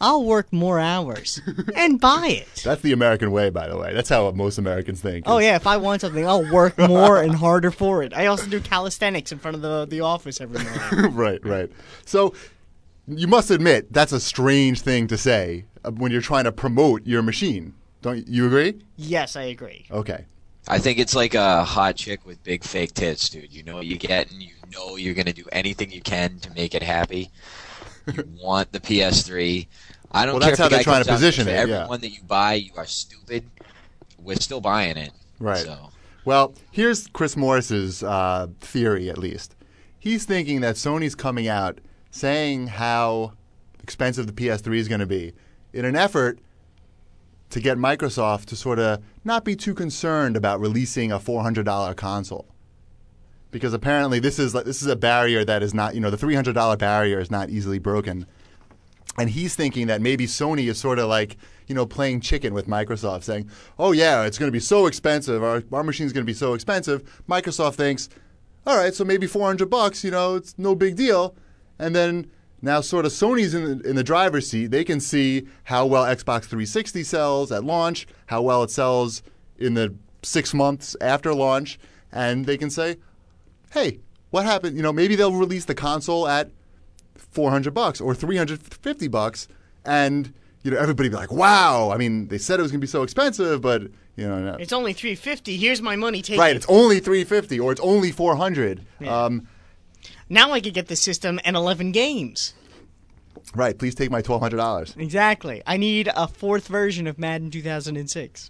I'll 0.01 0.25
work 0.25 0.51
more 0.51 0.79
hours 0.79 1.41
and 1.75 1.99
buy 1.99 2.27
it." 2.27 2.61
That's 2.63 2.81
the 2.81 2.91
American 2.91 3.31
way, 3.31 3.49
by 3.49 3.67
the 3.67 3.77
way. 3.77 3.93
That's 3.93 4.09
how 4.09 4.29
most 4.31 4.57
Americans 4.57 5.01
think. 5.01 5.23
Oh 5.27 5.37
yeah, 5.37 5.55
if 5.55 5.67
I 5.67 5.77
want 5.77 6.01
something, 6.01 6.27
I'll 6.27 6.51
work 6.51 6.77
more 6.77 7.21
and 7.21 7.33
harder 7.35 7.71
for 7.71 8.03
it. 8.03 8.13
I 8.13 8.25
also 8.25 8.47
do 8.47 8.59
calisthenics 8.59 9.31
in 9.31 9.39
front 9.39 9.55
of 9.55 9.61
the 9.61 9.85
the 9.85 10.01
office 10.01 10.41
every 10.41 10.63
morning. 10.63 11.15
right, 11.15 11.45
right. 11.45 11.71
So 12.05 12.33
you 13.07 13.27
must 13.27 13.51
admit 13.51 13.93
that's 13.93 14.11
a 14.11 14.19
strange 14.19 14.81
thing 14.81 15.07
to 15.07 15.17
say 15.17 15.65
uh, 15.83 15.91
when 15.91 16.11
you're 16.11 16.21
trying 16.21 16.45
to 16.45 16.51
promote 16.51 17.05
your 17.05 17.21
machine. 17.21 17.73
Don't 18.01 18.27
you 18.27 18.45
agree? 18.45 18.81
yes, 18.97 19.35
I 19.35 19.43
agree. 19.43 19.85
Okay. 19.89 20.25
I 20.67 20.79
think 20.79 20.97
it's 20.97 21.15
like 21.15 21.35
a 21.35 21.63
hot 21.63 21.95
chick 21.95 22.25
with 22.25 22.43
big 22.43 22.63
fake 22.63 22.93
tits, 22.93 23.29
dude. 23.29 23.53
You 23.53 23.63
know 23.63 23.75
what 23.75 23.85
you 23.85 23.97
get, 23.97 24.31
and 24.31 24.41
you 24.41 24.53
know 24.73 24.95
you're 24.95 25.13
going 25.13 25.27
to 25.27 25.33
do 25.33 25.45
anything 25.51 25.91
you 25.91 26.01
can 26.01 26.39
to 26.39 26.51
make 26.53 26.73
it 26.73 26.81
happy. 26.81 27.29
You 28.11 28.27
want 28.41 28.71
the 28.71 28.79
PS3. 28.79 29.67
I 30.11 30.25
don't 30.25 30.35
Well, 30.35 30.41
care 30.41 30.49
that's 30.51 30.59
how 30.59 30.69
the 30.69 30.75
they're 30.75 30.83
trying 30.83 31.03
to 31.03 31.11
position 31.11 31.47
it, 31.47 31.51
every 31.51 31.73
yeah. 31.73 31.87
one 31.87 32.01
that 32.01 32.09
you 32.09 32.23
buy, 32.23 32.53
you 32.55 32.71
are 32.77 32.85
stupid. 32.85 33.49
We're 34.17 34.37
still 34.37 34.61
buying 34.61 34.97
it. 34.97 35.11
Right. 35.39 35.57
So. 35.57 35.89
Well, 36.23 36.55
here's 36.71 37.07
Chris 37.07 37.37
Morris's 37.37 38.01
uh, 38.01 38.47
theory, 38.59 39.09
at 39.09 39.17
least. 39.17 39.55
He's 39.99 40.25
thinking 40.25 40.61
that 40.61 40.75
Sony's 40.75 41.15
coming 41.15 41.47
out 41.47 41.79
saying 42.09 42.67
how 42.67 43.33
expensive 43.83 44.25
the 44.25 44.33
PS3 44.33 44.77
is 44.77 44.87
going 44.87 44.99
to 45.01 45.05
be 45.05 45.33
in 45.73 45.85
an 45.85 45.95
effort 45.95 46.39
to 47.51 47.59
get 47.59 47.77
Microsoft 47.77 48.45
to 48.45 48.55
sort 48.55 48.79
of 48.79 49.03
not 49.25 49.43
be 49.43 49.55
too 49.55 49.73
concerned 49.73 50.37
about 50.37 50.59
releasing 50.59 51.11
a 51.11 51.19
$400 51.19 51.95
console. 51.95 52.47
Because 53.51 53.73
apparently 53.73 54.19
this 54.19 54.37
is 54.37 54.53
like, 54.53 54.65
this 54.65 54.81
is 54.81 54.87
a 54.87 54.95
barrier 54.95 55.43
that 55.45 55.63
is 55.63 55.73
not, 55.73 55.95
you 55.95 56.01
know, 56.01 56.09
the 56.09 56.17
$300 56.17 56.77
barrier 56.77 57.19
is 57.19 57.31
not 57.31 57.49
easily 57.49 57.79
broken. 57.79 58.25
And 59.17 59.29
he's 59.29 59.55
thinking 59.55 59.87
that 59.87 60.01
maybe 60.01 60.27
Sony 60.27 60.69
is 60.69 60.77
sort 60.77 60.99
of 60.99 61.07
like, 61.07 61.37
you 61.67 61.73
know, 61.73 61.85
playing 61.85 62.21
chicken 62.21 62.53
with 62.53 62.67
Microsoft, 62.67 63.23
saying, 63.23 63.49
oh, 63.79 63.93
yeah, 63.93 64.23
it's 64.23 64.37
going 64.37 64.49
to 64.49 64.53
be 64.53 64.59
so 64.59 64.87
expensive. 64.87 65.41
Our, 65.41 65.63
our 65.71 65.83
machine's 65.83 66.11
going 66.11 66.25
to 66.25 66.29
be 66.29 66.33
so 66.33 66.53
expensive. 66.53 67.23
Microsoft 67.29 67.75
thinks, 67.75 68.09
all 68.67 68.75
right, 68.75 68.93
so 68.93 69.05
maybe 69.05 69.25
400 69.25 69.69
bucks, 69.69 70.03
you 70.03 70.11
know, 70.11 70.35
it's 70.35 70.57
no 70.57 70.75
big 70.75 70.95
deal. 70.97 71.35
And 71.79 71.95
then 71.95 72.29
now 72.65 72.81
sort 72.81 73.05
of 73.05 73.11
Sony's 73.13 73.53
in 73.53 73.79
the, 73.79 73.89
in 73.89 73.95
the 73.95 74.03
driver's 74.03 74.49
seat. 74.49 74.67
They 74.67 74.83
can 74.83 74.99
see 74.99 75.47
how 75.65 75.85
well 75.85 76.03
Xbox 76.03 76.43
360 76.43 77.03
sells 77.03 77.51
at 77.51 77.63
launch, 77.63 78.07
how 78.25 78.41
well 78.41 78.63
it 78.63 78.71
sells 78.71 79.23
in 79.57 79.75
the 79.75 79.93
six 80.23 80.53
months 80.53 80.95
after 80.99 81.33
launch. 81.33 81.79
And 82.11 82.45
they 82.45 82.57
can 82.57 82.69
say, 82.69 82.97
hey, 83.71 83.99
what 84.31 84.45
happened? 84.45 84.75
You 84.75 84.83
know, 84.83 84.91
maybe 84.93 85.15
they'll 85.15 85.33
release 85.33 85.65
the 85.65 85.75
console 85.75 86.27
at 86.27 86.49
400 87.17 87.73
bucks 87.73 88.01
or 88.01 88.13
350 88.15 89.07
bucks 89.07 89.47
and 89.85 90.33
you 90.63 90.71
know 90.71 90.77
everybody 90.77 91.09
be 91.09 91.15
like 91.15 91.31
wow 91.31 91.91
i 91.91 91.97
mean 91.97 92.27
they 92.29 92.37
said 92.37 92.59
it 92.59 92.63
was 92.63 92.71
going 92.71 92.79
to 92.79 92.83
be 92.85 92.89
so 92.89 93.03
expensive 93.03 93.61
but 93.61 93.83
you 94.15 94.27
know 94.27 94.39
no. 94.39 94.53
It's 94.57 94.71
only 94.73 94.93
three 94.93 95.13
fifty. 95.15 95.57
Here's 95.57 95.81
my 95.81 95.95
money. 95.97 96.21
Take 96.21 96.39
right 96.39 96.53
it. 96.55 96.57
it's 96.57 96.65
only 96.69 96.99
350 97.01 97.59
or 97.59 97.71
it's 97.73 97.81
only 97.81 98.11
400 98.11 98.81
Yeah. 99.01 99.25
um, 99.25 99.47
Now 100.29 100.51
I 100.51 100.59
could 100.61 100.73
get 100.73 100.87
the 100.87 100.95
system 100.95 101.39
and 101.45 101.55
eleven 101.55 101.91
games. 101.91 102.53
right 103.53 103.77
please 103.77 103.93
take 103.95 104.09
my 104.11 104.21
$1200 104.21 104.97
Exactly. 104.97 105.61
I 105.67 105.77
need 105.77 106.09
a 106.15 106.27
fourth 106.27 106.67
version 106.67 107.05
of 107.07 107.19
Madden 107.19 107.51
2006. 107.51 108.49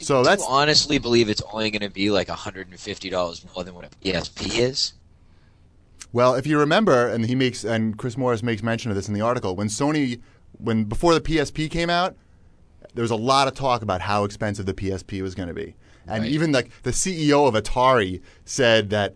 so 0.00 0.22
Do 0.22 0.28
that's 0.28 0.42
you 0.42 0.48
honestly 0.48 0.98
believe 0.98 1.28
it's 1.28 1.42
only 1.52 1.70
going 1.70 1.82
to 1.82 1.90
be 1.90 2.10
like 2.10 2.28
$150 2.28 3.54
more 3.54 3.64
than 3.64 3.74
what 3.74 3.84
a 3.84 3.88
PSP 4.04 4.58
is? 4.58 4.94
well 6.12 6.34
if 6.34 6.46
you 6.46 6.58
remember 6.58 7.08
and 7.08 7.24
he 7.26 7.34
makes 7.34 7.64
and 7.64 7.96
chris 7.96 8.16
morris 8.18 8.42
makes 8.42 8.62
mention 8.62 8.90
of 8.90 8.94
this 8.96 9.08
in 9.08 9.14
the 9.14 9.20
article 9.22 9.56
when 9.56 9.68
sony 9.68 10.20
when 10.58 10.84
before 10.84 11.14
the 11.14 11.20
psp 11.22 11.70
came 11.70 11.88
out 11.88 12.14
there 12.94 13.00
was 13.02 13.10
a 13.10 13.16
lot 13.16 13.48
of 13.48 13.54
talk 13.54 13.80
about 13.80 14.00
how 14.02 14.24
expensive 14.24 14.66
the 14.66 14.74
psp 14.74 15.22
was 15.22 15.34
going 15.34 15.48
to 15.48 15.54
be 15.54 15.74
and 16.06 16.22
Right. 16.24 16.30
even 16.32 16.52
like 16.52 16.70
the 16.82 16.90
ceo 16.90 17.46
of 17.48 17.54
atari 17.54 18.20
said 18.44 18.90
that 18.90 19.14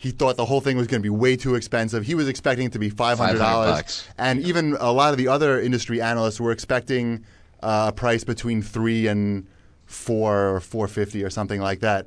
he 0.00 0.12
thought 0.12 0.38
the 0.38 0.46
whole 0.46 0.62
thing 0.62 0.78
was 0.78 0.86
going 0.86 1.02
to 1.02 1.06
be 1.06 1.10
way 1.10 1.36
too 1.36 1.54
expensive. 1.56 2.06
He 2.06 2.14
was 2.14 2.26
expecting 2.26 2.64
it 2.68 2.72
to 2.72 2.78
be 2.78 2.88
five 2.88 3.18
hundred 3.18 3.36
dollars, 3.38 4.08
and 4.16 4.40
even 4.40 4.74
a 4.80 4.90
lot 4.90 5.12
of 5.12 5.18
the 5.18 5.28
other 5.28 5.60
industry 5.60 6.00
analysts 6.00 6.40
were 6.40 6.52
expecting 6.52 7.22
uh, 7.62 7.86
a 7.88 7.92
price 7.92 8.24
between 8.24 8.62
three 8.62 9.06
and 9.06 9.46
four 9.84 10.54
or 10.56 10.60
four 10.60 10.88
fifty 10.88 11.22
or 11.22 11.28
something 11.28 11.60
like 11.60 11.80
that. 11.80 12.06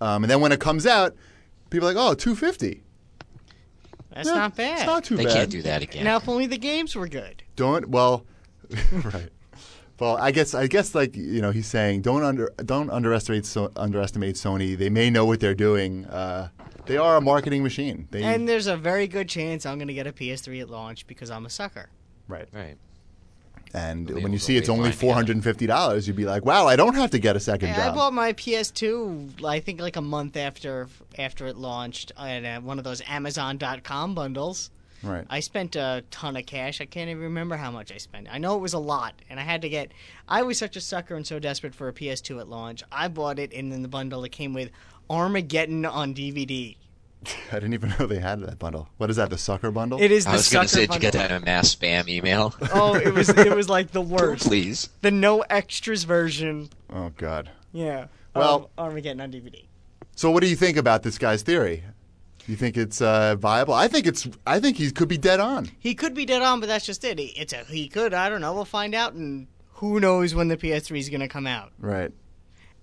Um, 0.00 0.22
and 0.22 0.30
then 0.30 0.40
when 0.40 0.52
it 0.52 0.60
comes 0.60 0.86
out, 0.86 1.16
people 1.70 1.88
are 1.88 1.92
like, 1.92 2.00
"Oh, 2.00 2.14
250 2.14 2.84
That's 4.14 4.28
Yeah, 4.28 4.34
not 4.36 4.54
bad. 4.56 4.78
It's 4.78 4.86
not 4.86 5.02
too 5.02 5.16
They 5.16 5.24
bad. 5.24 5.32
can't 5.34 5.50
do 5.50 5.62
that 5.62 5.82
again. 5.82 6.04
Now, 6.04 6.18
if 6.18 6.28
only 6.28 6.46
the 6.46 6.56
games 6.58 6.94
were 6.94 7.08
good. 7.08 7.42
Don't 7.56 7.88
well, 7.88 8.24
right. 8.92 9.30
Well, 9.98 10.18
I 10.18 10.30
guess 10.30 10.54
I 10.54 10.66
guess 10.66 10.94
like 10.94 11.16
you 11.16 11.40
know 11.40 11.50
he's 11.50 11.66
saying 11.66 12.02
don't 12.02 12.22
under 12.22 12.52
don't 12.64 12.90
underestimate 12.90 13.46
so, 13.46 13.72
underestimate 13.76 14.36
Sony. 14.36 14.76
They 14.76 14.90
may 14.90 15.08
know 15.08 15.24
what 15.24 15.40
they're 15.40 15.54
doing. 15.54 16.04
Uh, 16.06 16.48
they 16.84 16.96
are 16.96 17.16
a 17.16 17.20
marketing 17.20 17.62
machine. 17.62 18.06
They 18.10 18.22
And 18.22 18.48
there's 18.48 18.66
a 18.66 18.76
very 18.76 19.08
good 19.08 19.28
chance 19.28 19.64
I'm 19.66 19.78
going 19.78 19.88
to 19.88 19.94
get 19.94 20.06
a 20.06 20.12
PS3 20.12 20.60
at 20.60 20.70
launch 20.70 21.06
because 21.06 21.30
I'm 21.30 21.46
a 21.46 21.50
sucker. 21.50 21.88
right. 22.28 22.48
Right. 22.52 22.76
And 23.74 24.08
We'll 24.08 24.22
when 24.22 24.32
you 24.32 24.38
see 24.38 24.56
it's 24.56 24.68
only 24.68 24.92
four 24.92 25.12
hundred 25.12 25.36
and 25.36 25.44
fifty 25.44 25.66
dollars, 25.66 26.06
you'd 26.06 26.16
be 26.16 26.24
like, 26.24 26.46
"Wow, 26.46 26.66
I 26.66 26.76
don't 26.76 26.94
have 26.94 27.10
to 27.10 27.18
get 27.18 27.36
a 27.36 27.40
second 27.40 27.70
I 27.70 27.76
job." 27.76 27.92
I 27.92 27.94
bought 27.94 28.12
my 28.14 28.32
PS2, 28.32 29.44
I 29.44 29.60
think 29.60 29.80
like 29.80 29.96
a 29.96 30.00
month 30.00 30.36
after 30.36 30.88
after 31.18 31.46
it 31.46 31.56
launched 31.56 32.12
at 32.16 32.44
uh, 32.44 32.60
one 32.60 32.78
of 32.78 32.84
those 32.84 33.02
Amazon.com 33.06 34.14
bundles. 34.14 34.70
Right. 35.02 35.24
I 35.30 35.40
spent 35.40 35.76
a 35.76 36.04
ton 36.10 36.36
of 36.36 36.46
cash. 36.46 36.80
I 36.80 36.86
can't 36.86 37.10
even 37.10 37.22
remember 37.22 37.56
how 37.56 37.70
much 37.70 37.92
I 37.92 37.98
spent. 37.98 38.28
I 38.30 38.38
know 38.38 38.56
it 38.56 38.60
was 38.60 38.72
a 38.72 38.78
lot, 38.78 39.14
and 39.30 39.38
I 39.38 39.42
had 39.42 39.62
to 39.62 39.68
get. 39.68 39.92
I 40.28 40.42
was 40.42 40.58
such 40.58 40.76
a 40.76 40.80
sucker 40.80 41.14
and 41.14 41.26
so 41.26 41.38
desperate 41.38 41.74
for 41.74 41.88
a 41.88 41.92
PS2 41.92 42.40
at 42.40 42.48
launch. 42.48 42.82
I 42.90 43.08
bought 43.08 43.38
it, 43.38 43.52
and 43.52 43.72
in 43.72 43.82
the 43.82 43.88
bundle 43.88 44.20
that 44.22 44.30
came 44.30 44.52
with 44.54 44.70
Armageddon 45.10 45.84
on 45.84 46.14
DVD. 46.14 46.76
I 47.50 47.54
didn't 47.54 47.74
even 47.74 47.94
know 47.98 48.06
they 48.06 48.18
had 48.20 48.40
that 48.40 48.58
bundle. 48.58 48.88
What 48.98 49.10
is 49.10 49.16
that? 49.16 49.30
The 49.30 49.38
sucker 49.38 49.70
bundle? 49.70 50.00
It 50.00 50.10
is 50.12 50.24
the 50.24 50.30
I 50.30 50.34
was 50.34 50.48
going 50.50 50.68
sucker 50.68 50.68
to 50.68 50.74
say, 50.74 50.80
did 50.80 50.82
you 50.82 50.88
bundle. 50.88 51.00
get 51.00 51.12
that 51.14 51.30
in 51.30 51.42
a 51.42 51.44
mass 51.44 51.74
spam 51.74 52.08
email? 52.08 52.54
Oh, 52.72 52.94
it 52.94 53.12
was 53.14 53.28
it 53.30 53.54
was 53.56 53.68
like 53.68 53.90
the 53.92 54.00
worst. 54.02 54.46
Please. 54.46 54.90
The 55.02 55.10
no 55.10 55.40
extras 55.40 56.04
version. 56.04 56.68
Oh 56.92 57.10
God. 57.16 57.50
Yeah. 57.72 58.06
Well- 58.34 58.54
of 58.76 58.84
Armageddon 58.86 59.20
on 59.20 59.32
DVD. 59.32 59.64
So 60.14 60.30
what 60.30 60.42
do 60.42 60.48
you 60.48 60.56
think 60.56 60.76
about 60.76 61.02
this 61.02 61.18
guy's 61.18 61.42
theory? 61.42 61.84
You 62.46 62.54
think 62.56 62.76
it's 62.76 63.00
uh, 63.02 63.34
viable? 63.36 63.74
I 63.74 63.88
think 63.88 64.06
it's. 64.06 64.28
I 64.46 64.60
think 64.60 64.76
he 64.76 64.90
could 64.90 65.08
be 65.08 65.18
dead 65.18 65.40
on. 65.40 65.68
He 65.78 65.94
could 65.94 66.14
be 66.14 66.24
dead 66.24 66.42
on, 66.42 66.60
but 66.60 66.66
that's 66.66 66.86
just 66.86 67.02
it. 67.04 67.18
He- 67.18 67.34
It's 67.36 67.52
a 67.52 67.64
he 67.64 67.88
could. 67.88 68.14
I 68.14 68.28
don't 68.28 68.40
know. 68.40 68.54
We'll 68.54 68.64
find 68.64 68.94
out, 68.94 69.14
and 69.14 69.48
who 69.74 69.98
knows 70.00 70.34
when 70.34 70.48
the 70.48 70.56
PS3 70.56 70.98
is 70.98 71.08
going 71.08 71.20
to 71.20 71.28
come 71.28 71.46
out. 71.46 71.72
Right. 71.78 72.12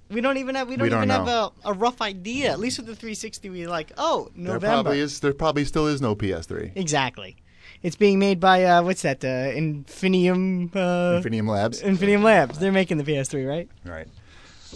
We 0.10 0.22
don't 0.22 0.38
even 0.38 0.56
have 0.56 0.68
we 0.68 0.76
don't, 0.76 0.84
We 0.84 0.90
don't 0.90 1.04
even 1.06 1.10
have 1.10 1.28
a, 1.28 1.52
a 1.66 1.74
rough 1.74 2.02
idea. 2.02 2.52
At 2.52 2.60
least 2.60 2.78
with 2.78 2.88
the 2.88 2.96
360, 2.96 3.50
we 3.50 3.66
like 3.68 3.92
oh 3.98 4.30
November. 4.36 4.60
There 4.60 4.70
probably 4.70 5.00
is. 5.00 5.20
There 5.22 5.34
probably 5.34 5.66
still 5.66 5.88
is 5.88 6.02
no 6.02 6.16
PS3. 6.16 6.74
Exactly. 6.76 7.38
It's 7.82 7.96
being 7.96 8.20
made 8.20 8.40
by 8.40 8.64
uh, 8.66 8.84
what's 8.84 9.02
that? 9.04 9.24
Uh, 9.24 9.28
Infinium. 9.56 10.76
Uh, 10.76 11.22
Infinium 11.22 11.48
Labs. 11.50 11.82
Infinium 11.82 12.22
Labs. 12.22 12.60
They're 12.60 12.72
making 12.72 12.98
the 12.98 13.04
PS3, 13.04 13.48
right? 13.48 13.70
Right. 13.86 14.08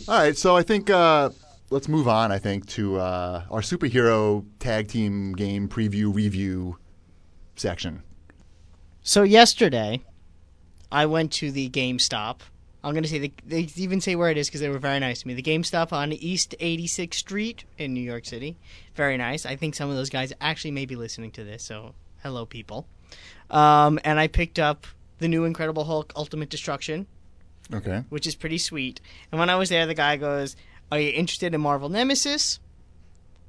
All 0.08 0.16
right. 0.18 0.36
So 0.36 0.56
I 0.58 0.64
think 0.64 0.90
uh, 0.90 1.30
let's 1.70 1.88
move 1.88 2.08
on. 2.08 2.32
I 2.32 2.40
think 2.40 2.66
to 2.70 2.98
uh, 3.00 3.44
our 3.50 3.62
superhero 3.62 4.46
tag 4.60 4.88
team 4.88 5.34
game 5.34 5.68
preview 5.68 6.14
review 6.14 6.78
section. 7.56 8.04
So 9.02 9.24
yesterday, 9.24 10.04
I 10.92 11.06
went 11.06 11.32
to 11.34 11.52
the 11.52 11.70
GameStop. 11.70 12.40
I'm 12.84 12.94
gonna 12.94 13.08
say 13.08 13.20
the, 13.20 13.34
they 13.46 13.68
even 13.76 14.00
say 14.02 14.16
where 14.16 14.30
it 14.30 14.38
is 14.38 14.48
because 14.48 14.62
they 14.62 14.70
were 14.70 14.80
very 14.80 15.00
nice 15.00 15.22
to 15.22 15.28
me. 15.28 15.34
The 15.34 15.42
GameStop 15.42 15.92
on 15.92 16.14
East 16.14 16.56
86th 16.60 17.14
Street 17.16 17.64
in 17.78 17.94
New 17.94 18.02
York 18.02 18.26
City. 18.26 18.58
Very 18.96 19.18
nice. 19.18 19.46
I 19.46 19.56
think 19.56 19.76
some 19.76 19.90
of 19.90 19.96
those 19.96 20.10
guys 20.10 20.32
actually 20.40 20.72
may 20.72 20.86
be 20.86 20.96
listening 20.96 21.32
to 21.32 21.44
this. 21.44 21.64
So 21.64 21.94
hello, 22.24 22.46
people. 22.46 22.88
Um, 23.50 24.00
and 24.04 24.20
I 24.20 24.28
picked 24.28 24.60
up 24.60 24.86
the 25.20 25.28
new 25.28 25.44
Incredible 25.46 25.86
Hulk 25.86 26.14
Ultimate 26.16 26.50
Destruction, 26.50 27.08
Okay. 27.74 28.04
which 28.10 28.28
is 28.28 28.36
pretty 28.36 28.58
sweet. 28.58 29.02
And 29.32 29.40
when 29.40 29.50
I 29.50 29.56
was 29.56 29.70
there, 29.70 29.86
the 29.86 29.94
guy 29.94 30.16
goes, 30.18 30.56
"Are 30.92 31.00
you 31.00 31.12
interested 31.12 31.54
in 31.54 31.62
Marvel 31.62 31.90
Nemesis?" 31.90 32.60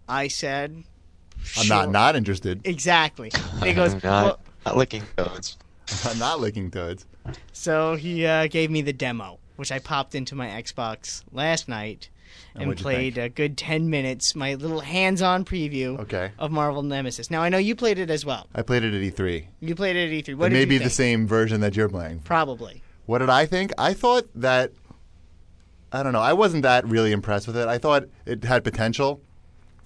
I 0.08 0.28
said, 0.28 0.84
I'm 1.58 1.68
not 1.68 1.90
not 1.90 2.16
interested. 2.16 2.60
exactly. 2.64 3.30
And 3.34 3.64
he 3.64 3.72
goes, 3.74 3.92
I'm 3.94 4.00
well, 4.02 4.26
not, 4.26 4.40
not 4.66 4.76
licking 4.76 5.02
toads. 5.16 5.56
I'm 6.04 6.18
not 6.18 6.40
licking 6.40 6.70
toads. 6.70 7.06
So 7.52 7.96
he 7.96 8.24
uh, 8.24 8.46
gave 8.46 8.70
me 8.70 8.80
the 8.80 8.92
demo, 8.94 9.38
which 9.56 9.70
I 9.70 9.78
popped 9.78 10.14
into 10.14 10.34
my 10.34 10.46
Xbox 10.48 11.22
last 11.30 11.68
night 11.68 12.08
And 12.54 12.70
and, 12.70 12.78
played 12.78 13.18
a 13.18 13.28
good 13.28 13.58
10 13.58 13.90
minutes, 13.90 14.34
my 14.34 14.54
little 14.54 14.80
hands 14.80 15.20
on 15.20 15.44
preview 15.44 15.98
Okay. 16.00 16.32
of 16.38 16.50
Marvel 16.50 16.82
Nemesis. 16.82 17.30
Now, 17.30 17.42
I 17.42 17.50
know 17.50 17.58
you 17.58 17.74
played 17.76 17.98
it 17.98 18.08
as 18.08 18.24
well. 18.24 18.46
I 18.54 18.62
played 18.62 18.82
it 18.82 18.94
at 18.94 19.14
E3. 19.14 19.44
You 19.60 19.74
played 19.74 19.96
it 19.96 20.06
at 20.08 20.24
E3. 20.24 20.36
What 20.38 20.46
it 20.46 20.48
did 20.50 20.54
may 20.54 20.60
you 20.60 20.66
be 20.66 20.78
think? 20.78 20.90
the 20.90 20.94
same 20.94 21.26
version 21.26 21.60
that 21.60 21.76
you're 21.76 21.88
playing. 21.90 22.20
Probably. 22.20 22.82
What 23.04 23.18
did 23.18 23.28
I 23.30 23.44
think? 23.44 23.72
I 23.76 23.92
thought 23.92 24.26
that 24.36 24.72
I 25.92 26.02
don't 26.02 26.12
know. 26.12 26.20
I 26.20 26.32
wasn't 26.34 26.62
that 26.64 26.86
really 26.86 27.12
impressed 27.12 27.46
with 27.46 27.56
it. 27.56 27.66
I 27.68 27.78
thought 27.78 28.04
it 28.26 28.44
had 28.44 28.62
potential, 28.64 29.20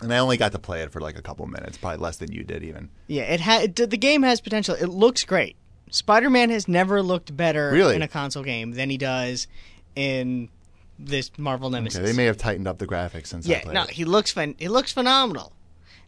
and 0.01 0.13
I 0.13 0.19
only 0.19 0.37
got 0.37 0.53
to 0.53 0.59
play 0.59 0.83
it 0.83 0.91
for 0.93 1.01
like 1.01 1.17
a 1.19 1.23
couple 1.23 1.47
minutes, 1.47 1.79
probably 1.79 1.99
less 1.99 2.17
than 2.17 2.33
you 2.33 2.43
did 2.43 2.63
even. 2.65 2.89
Yeah, 3.07 3.23
it 3.23 3.41
ha- 3.41 3.61
it, 3.65 3.77
the 3.77 3.97
game 3.97 4.23
has 4.23 4.41
potential. 4.41 4.75
It 4.75 4.89
looks 4.89 5.25
great. 5.25 5.57
Spider 5.91 6.31
Man 6.31 6.51
has 6.51 6.67
never 6.67 7.03
looked 7.03 7.37
better 7.37 7.71
Really? 7.71 7.95
in 7.95 8.03
a 8.03 8.09
console 8.09 8.43
game 8.43 8.73
than 8.73 8.89
he 8.91 8.97
does 8.97 9.47
in 9.95 10.49
this 10.99 11.31
Marvel 11.39 11.71
Nemesis. 11.71 11.99
Okay, 12.01 12.07
they 12.11 12.17
may 12.17 12.25
have 12.25 12.37
tightened 12.39 12.67
up 12.67 12.79
the 12.79 12.87
graphics 12.87 13.27
since 13.29 13.47
I 13.47 13.51
Yeah, 13.51 13.61
played 13.63 13.75
no, 13.75 13.83
it. 13.85 13.91
he 13.91 14.05
looks 14.05 14.33
phen- 14.33 14.59
he 14.59 14.69
looks 14.69 14.93
phenomenal. 14.93 15.53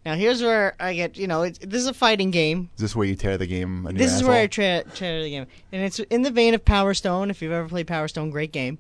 Now 0.07 0.15
here's 0.15 0.43
where 0.43 0.75
I 0.81 0.95
get 0.95 1.17
you 1.17 1.27
know 1.27 1.43
it, 1.43 1.59
this 1.61 1.81
is 1.81 1.87
a 1.87 1.95
fighting 1.95 2.31
game. 2.31 2.71
Is 2.77 2.81
this 2.83 2.97
where 2.97 3.07
you 3.07 3.15
tear 3.15 3.37
the 3.39 3.47
game? 3.47 3.87
A 3.87 3.93
new 3.93 3.99
This 3.99 4.13
is 4.13 4.23
where 4.25 4.43
I 4.43 4.47
tra- 4.47 4.85
tear 4.95 5.23
the 5.23 5.31
game, 5.31 5.47
and 5.73 5.83
it's 5.83 5.99
in 5.99 6.23
the 6.23 6.31
vein 6.31 6.55
of 6.55 6.65
Power 6.65 6.95
Stone. 6.95 7.31
If 7.31 7.41
you've 7.43 7.53
ever 7.53 7.69
played 7.69 7.87
Power 7.87 8.09
Stone, 8.09 8.31
great 8.31 8.53
game. 8.53 8.79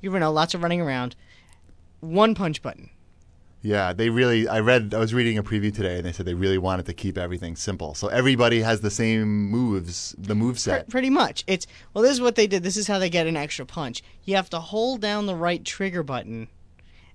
You 0.00 0.10
know, 0.18 0.32
lots 0.32 0.54
of 0.54 0.62
running 0.62 0.80
around. 0.80 1.16
One 2.00 2.34
punch 2.34 2.62
button. 2.62 2.90
Yeah, 3.62 3.92
they 3.92 4.08
really. 4.08 4.48
I 4.48 4.60
read. 4.60 4.94
I 4.94 4.98
was 4.98 5.12
reading 5.12 5.36
a 5.36 5.42
preview 5.42 5.74
today, 5.74 5.96
and 5.98 6.06
they 6.06 6.12
said 6.12 6.24
they 6.24 6.32
really 6.32 6.56
wanted 6.56 6.86
to 6.86 6.94
keep 6.94 7.18
everything 7.18 7.56
simple, 7.56 7.94
so 7.94 8.08
everybody 8.08 8.62
has 8.62 8.80
the 8.80 8.90
same 8.90 9.50
moves, 9.50 10.14
the 10.16 10.34
move 10.34 10.54
Pre- 10.54 10.60
set. 10.60 10.88
pretty 10.88 11.10
much. 11.10 11.44
It's 11.46 11.66
well. 11.92 12.02
This 12.02 12.12
is 12.12 12.22
what 12.22 12.36
they 12.36 12.46
did. 12.46 12.62
This 12.62 12.78
is 12.78 12.86
how 12.86 12.98
they 12.98 13.10
get 13.10 13.26
an 13.26 13.36
extra 13.36 13.66
punch. 13.66 14.02
You 14.24 14.36
have 14.36 14.48
to 14.50 14.60
hold 14.60 15.02
down 15.02 15.26
the 15.26 15.34
right 15.34 15.62
trigger 15.62 16.02
button, 16.02 16.48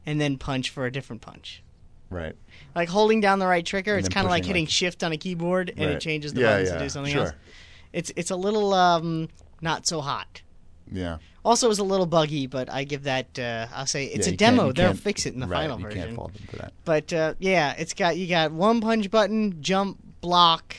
and 0.05 0.21
then 0.21 0.37
punch 0.37 0.69
for 0.69 0.85
a 0.85 0.91
different 0.91 1.23
punch. 1.23 1.63
Right. 2.11 2.35
Like 2.75 2.89
holding 2.89 3.21
down 3.21 3.39
the 3.39 3.47
right 3.47 3.65
trigger, 3.65 3.95
And 3.95 4.05
it's 4.05 4.13
kind 4.13 4.25
of 4.25 4.29
like 4.29 4.45
hitting 4.45 4.65
like- 4.65 4.69
Shift 4.71 5.03
on 5.03 5.11
a 5.11 5.17
keyboard, 5.17 5.69
and 5.71 5.79
right. 5.79 5.89
it 5.95 5.99
changes 5.99 6.33
the 6.33 6.41
yeah, 6.41 6.47
buttons 6.51 6.69
yeah, 6.69 6.77
to 6.77 6.83
do 6.83 6.89
something 6.89 7.13
sure. 7.13 7.23
else. 7.23 7.33
It's 7.91 8.11
it's 8.15 8.29
a 8.29 8.35
little 8.35 8.71
um 8.75 9.29
not 9.61 9.87
so 9.87 9.99
hot. 10.01 10.43
Yeah. 10.91 11.17
Also, 11.43 11.67
it 11.67 11.69
was 11.69 11.79
a 11.79 11.83
little 11.83 12.05
buggy, 12.05 12.48
but 12.48 12.71
I 12.71 12.83
give 12.83 13.03
that. 13.03 13.37
Uh, 13.37 13.67
I'll 13.74 13.85
say 13.85 14.05
it's 14.05 14.27
Yeah, 14.27 14.33
a 14.33 14.37
demo. 14.37 14.71
They'll 14.71 14.93
fix 14.93 15.25
it 15.25 15.33
in 15.33 15.39
the 15.39 15.48
right, 15.48 15.61
final 15.63 15.79
you 15.79 15.85
version. 15.85 16.01
can't 16.03 16.15
fault 16.15 16.33
them 16.33 16.48
for 16.50 16.55
that. 16.57 16.74
But 16.85 17.13
uh, 17.13 17.33
yeah, 17.39 17.74
it's 17.77 17.93
got 17.93 18.17
you 18.17 18.27
got 18.27 18.51
one 18.51 18.81
punch 18.81 19.09
button, 19.11 19.61
jump, 19.61 20.00
block, 20.21 20.75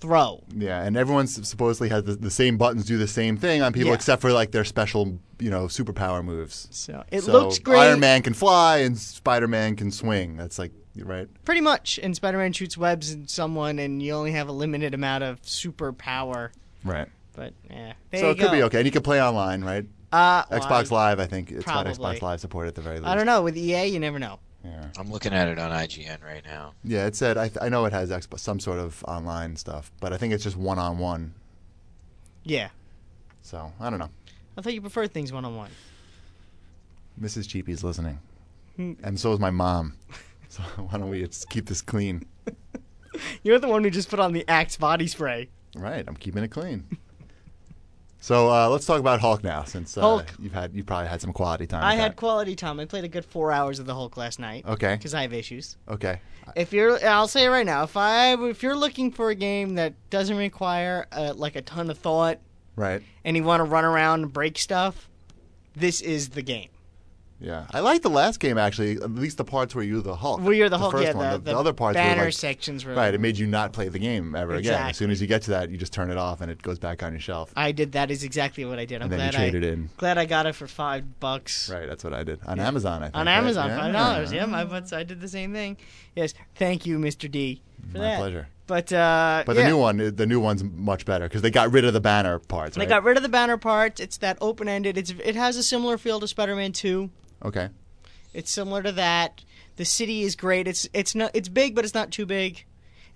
throw. 0.00 0.42
Yeah, 0.56 0.82
and 0.82 0.96
everyone's 0.96 1.46
supposedly 1.48 1.88
has 1.90 2.04
the, 2.04 2.14
the 2.16 2.30
same 2.30 2.56
buttons 2.56 2.84
do 2.84 2.98
the 2.98 3.06
same 3.08 3.36
thing 3.36 3.62
on 3.62 3.72
people 3.72 3.88
Yeah. 3.90 3.94
except 3.94 4.22
for 4.22 4.32
like 4.32 4.50
their 4.50 4.64
special, 4.64 5.18
you 5.38 5.50
know, 5.50 5.66
superpower 5.66 6.24
moves. 6.24 6.66
So 6.72 7.04
it 7.12 7.22
So 7.22 7.32
looks 7.32 7.58
great. 7.60 7.78
Iron 7.80 8.00
Man 8.00 8.22
can 8.22 8.34
fly 8.34 8.78
and 8.78 8.98
Spider 8.98 9.46
Man 9.48 9.76
can 9.76 9.90
swing. 9.92 10.36
That's 10.36 10.58
like 10.58 10.72
right. 11.04 11.28
Pretty 11.44 11.60
much. 11.60 12.00
And 12.02 12.16
Spider-Man 12.16 12.52
shoots 12.52 12.76
webs 12.76 13.12
at 13.14 13.30
someone, 13.30 13.78
and 13.78 14.02
you 14.02 14.12
only 14.14 14.32
have 14.32 14.48
a 14.48 14.52
limited 14.52 14.94
amount 14.94 15.22
of 15.22 15.40
superpower. 15.42 16.50
Right. 16.84 17.06
But 17.38 17.54
yeah, 17.70 17.92
there 18.10 18.20
so 18.20 18.26
you 18.26 18.32
it 18.32 18.38
could 18.38 18.50
be 18.50 18.62
okay, 18.64 18.78
and 18.78 18.86
you 18.86 18.90
can 18.90 19.02
play 19.02 19.22
online, 19.22 19.62
right? 19.62 19.86
Uh, 20.10 20.44
Xbox 20.46 20.90
I- 20.90 20.94
Live, 20.94 21.20
I 21.20 21.26
think 21.26 21.52
it's 21.52 21.64
got 21.64 21.86
Xbox 21.86 22.20
Live 22.20 22.40
support 22.40 22.66
at 22.66 22.74
the 22.74 22.80
very 22.80 22.96
least. 22.98 23.08
I 23.08 23.14
don't 23.14 23.26
know. 23.26 23.42
With 23.42 23.56
EA, 23.56 23.86
you 23.86 24.00
never 24.00 24.18
know. 24.18 24.40
Yeah, 24.64 24.88
I'm 24.98 25.10
looking 25.12 25.32
at 25.32 25.46
it 25.46 25.56
on 25.58 25.70
IGN 25.70 26.24
right 26.24 26.42
now. 26.44 26.74
yeah. 26.82 27.06
It 27.06 27.14
said 27.14 27.36
I, 27.38 27.46
th- 27.48 27.58
I 27.62 27.68
know 27.68 27.84
it 27.84 27.92
has 27.92 28.10
Xbox, 28.10 28.40
some 28.40 28.58
sort 28.58 28.80
of 28.80 29.04
online 29.06 29.54
stuff, 29.54 29.92
but 30.00 30.12
I 30.12 30.16
think 30.16 30.34
it's 30.34 30.42
just 30.42 30.56
one 30.56 30.78
on 30.80 30.98
one. 30.98 31.34
Yeah. 32.42 32.70
So 33.42 33.72
I 33.78 33.88
don't 33.88 34.00
know. 34.00 34.10
I 34.56 34.60
thought 34.62 34.74
you 34.74 34.80
preferred 34.80 35.12
things 35.12 35.32
one 35.32 35.44
on 35.44 35.54
one. 35.56 35.70
Mrs. 37.20 37.48
Cheapy's 37.48 37.84
listening, 37.84 38.18
Hmm. 38.76 38.92
and 39.04 39.18
so 39.20 39.32
is 39.32 39.38
my 39.38 39.50
mom. 39.50 39.94
So 40.50 40.62
why 40.62 40.96
don't 40.98 41.10
we 41.10 41.22
just 41.26 41.50
keep 41.50 41.66
this 41.66 41.82
clean? 41.82 42.24
You're 43.42 43.58
the 43.58 43.68
one 43.68 43.84
who 43.84 43.90
just 43.90 44.08
put 44.08 44.18
on 44.18 44.32
the 44.32 44.48
Axe 44.48 44.78
body 44.78 45.06
spray. 45.06 45.50
Right, 45.76 46.02
I'm 46.08 46.16
keeping 46.16 46.42
it 46.42 46.48
clean. 46.48 46.86
So 48.20 48.50
uh, 48.50 48.68
let's 48.68 48.84
talk 48.84 48.98
about 48.98 49.20
Hulk 49.20 49.44
now, 49.44 49.62
since 49.64 49.96
uh, 49.96 50.00
Hulk. 50.00 50.26
you've 50.40 50.52
had 50.52 50.74
you 50.74 50.82
probably 50.82 51.08
had 51.08 51.20
some 51.20 51.32
quality 51.32 51.66
time. 51.66 51.84
I 51.84 51.92
with 51.94 52.00
had 52.00 52.12
that. 52.12 52.16
quality 52.16 52.56
time. 52.56 52.80
I 52.80 52.84
played 52.84 53.04
a 53.04 53.08
good 53.08 53.24
four 53.24 53.52
hours 53.52 53.78
of 53.78 53.86
the 53.86 53.94
Hulk 53.94 54.16
last 54.16 54.38
night 54.40 54.64
okay, 54.66 54.94
because 54.96 55.14
I 55.14 55.22
have 55.22 55.32
issues. 55.32 55.76
okay, 55.88 56.20
If 56.56 56.72
you're, 56.72 57.04
I'll 57.06 57.28
say 57.28 57.44
it 57.44 57.48
right 57.48 57.64
now. 57.66 57.84
If 57.84 57.96
I, 57.96 58.34
if 58.48 58.62
you're 58.62 58.76
looking 58.76 59.12
for 59.12 59.30
a 59.30 59.34
game 59.36 59.76
that 59.76 59.94
doesn't 60.10 60.36
require 60.36 61.06
uh, 61.12 61.32
like 61.36 61.54
a 61.54 61.62
ton 61.62 61.90
of 61.90 61.98
thought 61.98 62.40
right, 62.74 63.02
and 63.24 63.36
you 63.36 63.44
want 63.44 63.60
to 63.60 63.64
run 63.64 63.84
around 63.84 64.22
and 64.24 64.32
break 64.32 64.58
stuff, 64.58 65.08
this 65.76 66.00
is 66.00 66.30
the 66.30 66.42
game. 66.42 66.70
Yeah. 67.40 67.66
I 67.72 67.80
liked 67.80 68.02
the 68.02 68.10
last 68.10 68.40
game 68.40 68.58
actually, 68.58 68.92
at 68.96 69.14
least 69.14 69.36
the 69.36 69.44
parts 69.44 69.74
where 69.74 69.84
you're 69.84 70.00
the 70.02 70.16
Hulk. 70.16 70.40
Well, 70.40 70.52
you're 70.52 70.68
the, 70.68 70.78
Hulk. 70.78 70.92
first 70.92 71.04
yeah, 71.04 71.12
one. 71.14 71.30
the, 71.32 71.38
The, 71.38 71.52
the 71.52 71.58
other 71.58 71.72
parts 71.72 71.94
banner 71.96 72.20
were 72.20 72.24
like, 72.26 72.34
sections 72.34 72.84
were 72.84 72.94
right. 72.94 73.14
It 73.14 73.20
made 73.20 73.38
you 73.38 73.46
not 73.46 73.72
play 73.72 73.88
the 73.88 73.98
game 73.98 74.34
ever 74.34 74.54
again. 74.54 74.88
As 74.88 74.96
soon 74.96 75.10
as 75.10 75.20
you 75.20 75.26
get 75.26 75.42
to 75.42 75.50
that, 75.50 75.70
you 75.70 75.76
just 75.76 75.92
turn 75.92 76.10
it 76.10 76.16
off 76.18 76.40
and 76.40 76.50
it 76.50 76.60
goes 76.62 76.78
back 76.78 77.02
on 77.02 77.12
your 77.12 77.20
shelf. 77.20 77.52
I 77.56 77.72
did 77.72 77.92
that. 77.92 78.10
Is 78.10 78.24
exactly 78.24 78.64
what 78.64 78.78
I 78.78 78.84
did. 78.84 79.02
I'm 79.02 79.12
and 79.12 79.32
glad 79.32 79.34
I 79.36 79.44
in. 79.46 79.90
glad 79.96 80.18
I 80.18 80.24
got 80.24 80.46
it 80.46 80.54
for 80.54 80.66
five 80.66 81.20
bucks. 81.20 81.70
Right, 81.70 81.86
that's 81.86 82.02
what 82.04 82.12
I 82.14 82.24
did 82.24 82.40
on 82.46 82.58
Amazon. 82.58 83.02
I 83.02 83.06
think 83.06 83.16
On 83.16 83.26
right? 83.26 83.32
Amazon, 83.34 83.68
Yeah. 83.68 83.78
five 83.78 83.92
dollars. 83.92 84.32
Yeah, 84.32 84.46
my 84.46 84.64
butts. 84.64 84.92
I 84.92 85.02
did 85.04 85.20
the 85.20 85.28
same 85.28 85.52
thing. 85.52 85.76
Yes, 86.16 86.34
thank 86.56 86.86
you, 86.86 86.98
Mr. 86.98 87.30
D, 87.30 87.62
for 87.92 87.98
My 87.98 88.04
that. 88.04 88.18
pleasure. 88.18 88.48
But 88.66 88.92
uh, 88.92 89.44
But 89.46 89.56
yeah. 89.56 89.62
the 89.62 89.68
new 89.68 89.78
one, 89.78 90.14
the 90.14 90.26
new 90.26 90.40
one's 90.40 90.62
much 90.62 91.06
better 91.06 91.26
because 91.26 91.40
they 91.40 91.50
got 91.50 91.72
rid 91.72 91.84
of 91.86 91.94
the 91.94 92.00
banner 92.00 92.38
parts. 92.38 92.76
They 92.76 92.80
Right? 92.80 92.88
got 92.88 93.02
rid 93.04 93.16
of 93.16 93.22
the 93.22 93.28
banner 93.30 93.56
parts. 93.56 93.98
It's 94.00 94.18
that 94.18 94.36
open 94.42 94.68
ended. 94.68 94.98
It's 94.98 95.10
it 95.24 95.36
has 95.36 95.56
a 95.56 95.62
similar 95.62 95.96
feel 95.96 96.20
to 96.20 96.28
Spider-Man 96.28 96.72
Two. 96.72 97.08
Okay. 97.44 97.68
It's 98.34 98.50
similar 98.50 98.82
to 98.82 98.92
that. 98.92 99.42
The 99.76 99.84
city 99.84 100.22
is 100.22 100.36
great. 100.36 100.66
It's 100.68 100.88
it's 100.92 101.14
not 101.14 101.30
it's 101.34 101.48
big, 101.48 101.74
but 101.74 101.84
it's 101.84 101.94
not 101.94 102.10
too 102.10 102.26
big. 102.26 102.64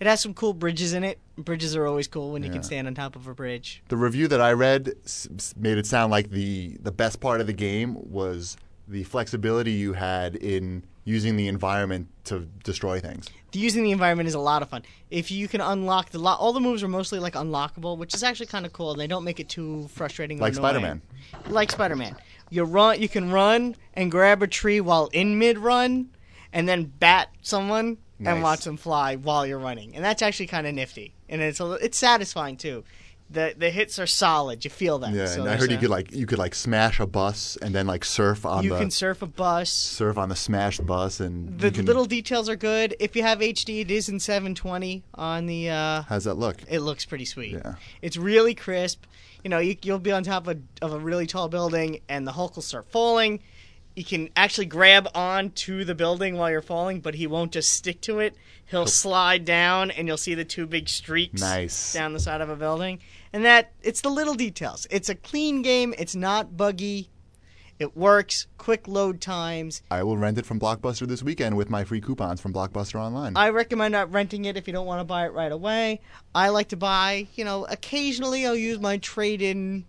It 0.00 0.06
has 0.06 0.20
some 0.20 0.34
cool 0.34 0.52
bridges 0.52 0.94
in 0.94 1.04
it. 1.04 1.18
Bridges 1.38 1.76
are 1.76 1.86
always 1.86 2.08
cool 2.08 2.32
when 2.32 2.42
you 2.42 2.48
Yeah. 2.48 2.54
can 2.54 2.62
stand 2.64 2.86
on 2.88 2.94
top 2.94 3.14
of 3.14 3.26
a 3.28 3.34
bridge. 3.34 3.82
the 3.88 3.96
review 3.96 4.26
that 4.28 4.40
I 4.40 4.52
read 4.52 4.94
s- 5.04 5.28
s- 5.36 5.54
made 5.56 5.78
it 5.78 5.86
sound 5.86 6.10
like 6.10 6.30
the 6.30 6.76
the 6.82 6.90
best 6.92 7.20
part 7.20 7.40
of 7.40 7.46
the 7.46 7.52
game 7.52 7.96
was 8.10 8.56
the 8.88 9.04
flexibility 9.04 9.72
you 9.72 9.92
had 9.92 10.34
in 10.36 10.84
using 11.04 11.36
the 11.36 11.48
environment 11.48 12.08
to 12.24 12.46
destroy 12.64 13.00
things. 13.00 13.28
The 13.52 13.58
using 13.58 13.82
the 13.84 13.90
environment 13.92 14.28
is 14.28 14.34
a 14.34 14.38
lot 14.40 14.62
of 14.62 14.68
fun. 14.70 14.82
If 15.10 15.30
you 15.30 15.46
can 15.48 15.60
unlock 15.60 16.10
the 16.10 16.18
lo- 16.18 16.34
all 16.38 16.52
the 16.52 16.60
moves 16.60 16.82
are 16.82 16.88
mostly 16.88 17.18
like 17.18 17.34
unlockable, 17.34 17.96
which 17.98 18.14
is 18.14 18.22
actually 18.22 18.46
kind 18.46 18.64
of 18.66 18.72
cool. 18.72 18.94
They 18.94 19.06
don't 19.08 19.24
make 19.24 19.40
it 19.40 19.48
too 19.48 19.88
frustrating. 19.92 20.38
or 20.38 20.42
Like 20.42 20.52
annoying. 20.56 20.62
Spider-Man. 20.74 21.02
Like 21.48 21.70
Spider-Man, 21.72 22.16
you 22.52 22.64
run. 22.64 23.00
You 23.00 23.08
can 23.08 23.30
run 23.32 23.74
and 23.94 24.10
grab 24.10 24.42
a 24.42 24.46
tree 24.46 24.80
while 24.80 25.08
in 25.12 25.38
mid 25.38 25.58
run, 25.58 26.10
and 26.52 26.68
then 26.68 26.84
bat 26.84 27.28
someone 27.40 27.98
Nice. 28.18 28.34
and 28.34 28.42
watch 28.42 28.64
them 28.64 28.76
fly 28.76 29.16
while 29.16 29.44
you're 29.46 29.58
running, 29.58 29.96
and 29.96 30.04
that's 30.04 30.22
actually 30.22 30.46
kind 30.46 30.66
of 30.66 30.74
nifty. 30.74 31.14
And 31.28 31.40
it's 31.42 31.58
a, 31.60 31.72
it's 31.72 31.98
satisfying 31.98 32.56
too. 32.56 32.84
The 33.30 33.54
the 33.56 33.70
hits 33.70 33.98
are 33.98 34.06
solid. 34.06 34.62
You 34.64 34.70
feel 34.70 34.98
that. 34.98 35.12
Yeah, 35.14 35.24
So 35.26 35.40
and 35.40 35.48
I 35.50 35.56
heard 35.56 35.70
you 35.70 35.78
could 35.78 35.88
like 35.88 36.12
you 36.12 36.26
could 36.26 36.38
like 36.38 36.54
smash 36.54 37.00
a 37.00 37.06
bus 37.06 37.56
and 37.62 37.74
then 37.74 37.86
like 37.86 38.04
surf 38.04 38.44
on 38.44 38.62
you 38.62 38.70
the 38.70 38.78
can 38.78 38.90
surf 38.90 39.22
a 39.22 39.26
bus. 39.26 39.70
surf 39.72 40.18
on 40.18 40.28
the 40.28 40.36
smashed 40.36 40.84
bus 40.84 41.18
and 41.18 41.58
The 41.58 41.70
can, 41.70 41.86
little 41.86 42.04
details 42.04 42.50
are 42.50 42.56
good. 42.56 42.94
If 43.00 43.16
you 43.16 43.22
have 43.22 43.38
HD, 43.38 43.80
it 43.80 43.90
is 43.90 44.10
in 44.10 44.20
720 44.20 45.02
on 45.14 45.46
the. 45.46 45.70
Uh, 45.70 46.02
how's 46.02 46.24
that 46.24 46.34
look? 46.34 46.58
it 46.68 46.80
looks 46.80 47.06
pretty 47.06 47.24
sweet. 47.24 47.52
Yeah. 47.54 47.76
It's 48.02 48.18
really 48.18 48.54
crisp. 48.54 49.04
You 49.44 49.50
know, 49.50 49.58
you, 49.58 49.76
you'll 49.82 49.98
be 49.98 50.12
on 50.12 50.22
top 50.22 50.46
of, 50.46 50.60
of 50.80 50.92
a 50.92 50.98
really 50.98 51.26
tall 51.26 51.48
building, 51.48 52.00
and 52.08 52.26
the 52.26 52.32
Hulk 52.32 52.54
will 52.56 52.62
start 52.62 52.90
falling. 52.90 53.40
You 53.96 54.04
can 54.04 54.30
actually 54.36 54.66
grab 54.66 55.08
on 55.14 55.50
to 55.50 55.84
the 55.84 55.94
building 55.94 56.36
while 56.36 56.50
you're 56.50 56.62
falling, 56.62 57.00
but 57.00 57.14
he 57.14 57.26
won't 57.26 57.52
just 57.52 57.72
stick 57.72 58.00
to 58.02 58.20
it. 58.20 58.34
He'll 58.66 58.86
slide 58.86 59.44
down, 59.44 59.90
and 59.90 60.08
you'll 60.08 60.16
see 60.16 60.34
the 60.34 60.46
two 60.46 60.66
big 60.66 60.88
streaks 60.88 61.42
Nice. 61.42 61.92
down 61.92 62.14
the 62.14 62.20
side 62.20 62.40
of 62.40 62.48
a 62.48 62.56
building. 62.56 63.00
And 63.32 63.44
that 63.44 63.72
it's 63.82 64.00
the 64.00 64.08
little 64.08 64.34
details. 64.34 64.86
It's 64.90 65.08
a 65.10 65.14
clean 65.14 65.60
game. 65.60 65.92
It's 65.98 66.14
not 66.14 66.56
buggy. 66.56 67.10
It 67.78 67.96
works, 67.96 68.46
quick 68.58 68.86
load 68.86 69.20
times. 69.20 69.82
I 69.90 70.02
will 70.02 70.16
rent 70.16 70.38
it 70.38 70.46
from 70.46 70.60
Blockbuster 70.60 71.06
this 71.06 71.22
weekend 71.22 71.56
with 71.56 71.68
my 71.68 71.84
free 71.84 72.00
coupons 72.00 72.40
from 72.40 72.52
Blockbuster 72.52 73.00
Online. 73.00 73.36
I 73.36 73.48
recommend 73.48 73.92
not 73.92 74.12
renting 74.12 74.44
it 74.44 74.56
if 74.56 74.66
you 74.66 74.72
don't 74.72 74.86
want 74.86 75.00
to 75.00 75.04
buy 75.04 75.26
it 75.26 75.32
right 75.32 75.50
away. 75.50 76.00
I 76.34 76.50
like 76.50 76.68
to 76.68 76.76
buy, 76.76 77.26
you 77.34 77.44
know, 77.44 77.66
occasionally 77.66 78.46
I'll 78.46 78.54
use 78.54 78.78
my 78.78 78.98
trade 78.98 79.42
in 79.42 79.84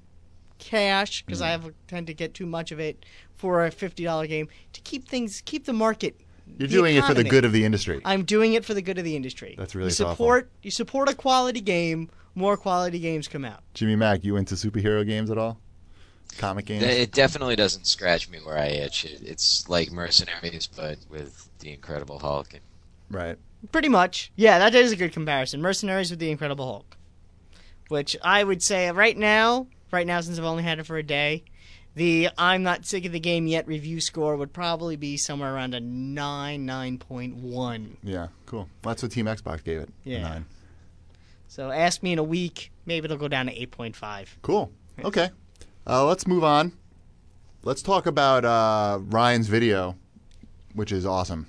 cash 0.57 1.23
because 1.25 1.39
mm-hmm. 1.39 1.47
I 1.47 1.51
have 1.51 1.73
tend 1.87 2.07
to 2.07 2.13
get 2.13 2.33
too 2.33 2.45
much 2.45 2.71
of 2.71 2.79
it 2.79 3.05
for 3.35 3.65
a 3.65 3.71
fifty 3.71 4.03
dollar 4.03 4.27
game 4.27 4.47
to 4.71 4.81
keep 4.81 5.07
things 5.07 5.41
keep 5.45 5.65
the 5.65 5.73
market. 5.73 6.19
You're 6.57 6.67
the 6.67 6.73
doing 6.73 6.95
it 6.95 7.03
for 7.05 7.13
the 7.13 7.23
good 7.23 7.45
of 7.45 7.51
the 7.51 7.65
industry. 7.65 8.01
I'm 8.05 8.23
doing 8.23 8.53
it 8.53 8.65
for 8.65 8.73
the 8.73 8.81
good 8.81 8.97
of 8.97 9.03
the 9.03 9.15
industry. 9.15 9.55
That's 9.57 9.75
really 9.75 9.89
you 9.89 9.95
thoughtful. 9.95 10.15
support 10.15 10.51
you 10.61 10.71
support 10.71 11.09
a 11.09 11.15
quality 11.15 11.61
game. 11.61 12.09
More 12.35 12.57
quality 12.57 12.99
games 12.99 13.27
come 13.27 13.45
out. 13.45 13.61
Jimmy 13.75 13.95
Mack, 13.95 14.23
you 14.23 14.37
into 14.37 14.55
superhero 14.55 15.05
games 15.05 15.29
at 15.29 15.37
all? 15.37 15.59
Comic 16.37 16.65
games? 16.65 16.83
It 16.83 17.11
definitely 17.11 17.55
doesn't 17.55 17.87
scratch 17.87 18.29
me 18.29 18.39
where 18.39 18.57
I 18.57 18.67
itch. 18.67 19.05
It's 19.05 19.67
like 19.69 19.91
Mercenaries, 19.91 20.67
but 20.67 20.97
with 21.09 21.49
the 21.59 21.71
Incredible 21.71 22.19
Hulk. 22.19 22.53
And 22.53 22.61
right. 23.09 23.37
Pretty 23.71 23.89
much. 23.89 24.31
Yeah, 24.35 24.59
that 24.59 24.75
is 24.75 24.91
a 24.91 24.95
good 24.95 25.13
comparison. 25.13 25.61
Mercenaries 25.61 26.09
with 26.09 26.19
the 26.19 26.29
Incredible 26.31 26.65
Hulk. 26.65 26.97
Which 27.89 28.15
I 28.23 28.43
would 28.43 28.63
say 28.63 28.89
right 28.91 29.17
now, 29.17 29.67
right 29.91 30.07
now 30.07 30.21
since 30.21 30.37
I've 30.39 30.45
only 30.45 30.63
had 30.63 30.79
it 30.79 30.85
for 30.85 30.97
a 30.97 31.03
day, 31.03 31.43
the 31.95 32.29
I'm 32.37 32.63
not 32.63 32.85
sick 32.85 33.05
of 33.05 33.11
the 33.11 33.19
game 33.19 33.45
yet 33.45 33.67
review 33.67 34.01
score 34.01 34.35
would 34.35 34.51
probably 34.51 34.95
be 34.95 35.15
somewhere 35.17 35.53
around 35.53 35.75
a 35.75 35.79
9, 35.79 36.67
9.1. 36.67 37.87
Yeah, 38.03 38.27
cool. 38.45 38.67
That's 38.81 39.03
what 39.03 39.11
Team 39.11 39.27
Xbox 39.27 39.63
gave 39.63 39.81
it. 39.81 39.89
a 40.05 40.09
Yeah. 40.09 40.21
Nine. 40.23 40.45
So 41.47 41.69
ask 41.69 42.01
me 42.01 42.13
in 42.13 42.19
a 42.19 42.23
week, 42.23 42.71
maybe 42.85 43.05
it'll 43.05 43.17
go 43.17 43.27
down 43.27 43.45
to 43.45 43.53
8.5. 43.53 44.27
Cool. 44.41 44.71
Okay. 45.03 45.29
Uh, 45.85 46.05
let's 46.05 46.25
move 46.27 46.43
on. 46.43 46.71
Let's 47.63 47.81
talk 47.81 48.05
about 48.05 48.45
uh, 48.45 48.99
Ryan's 49.01 49.47
video, 49.47 49.95
which 50.73 50.91
is 50.91 51.05
awesome. 51.05 51.47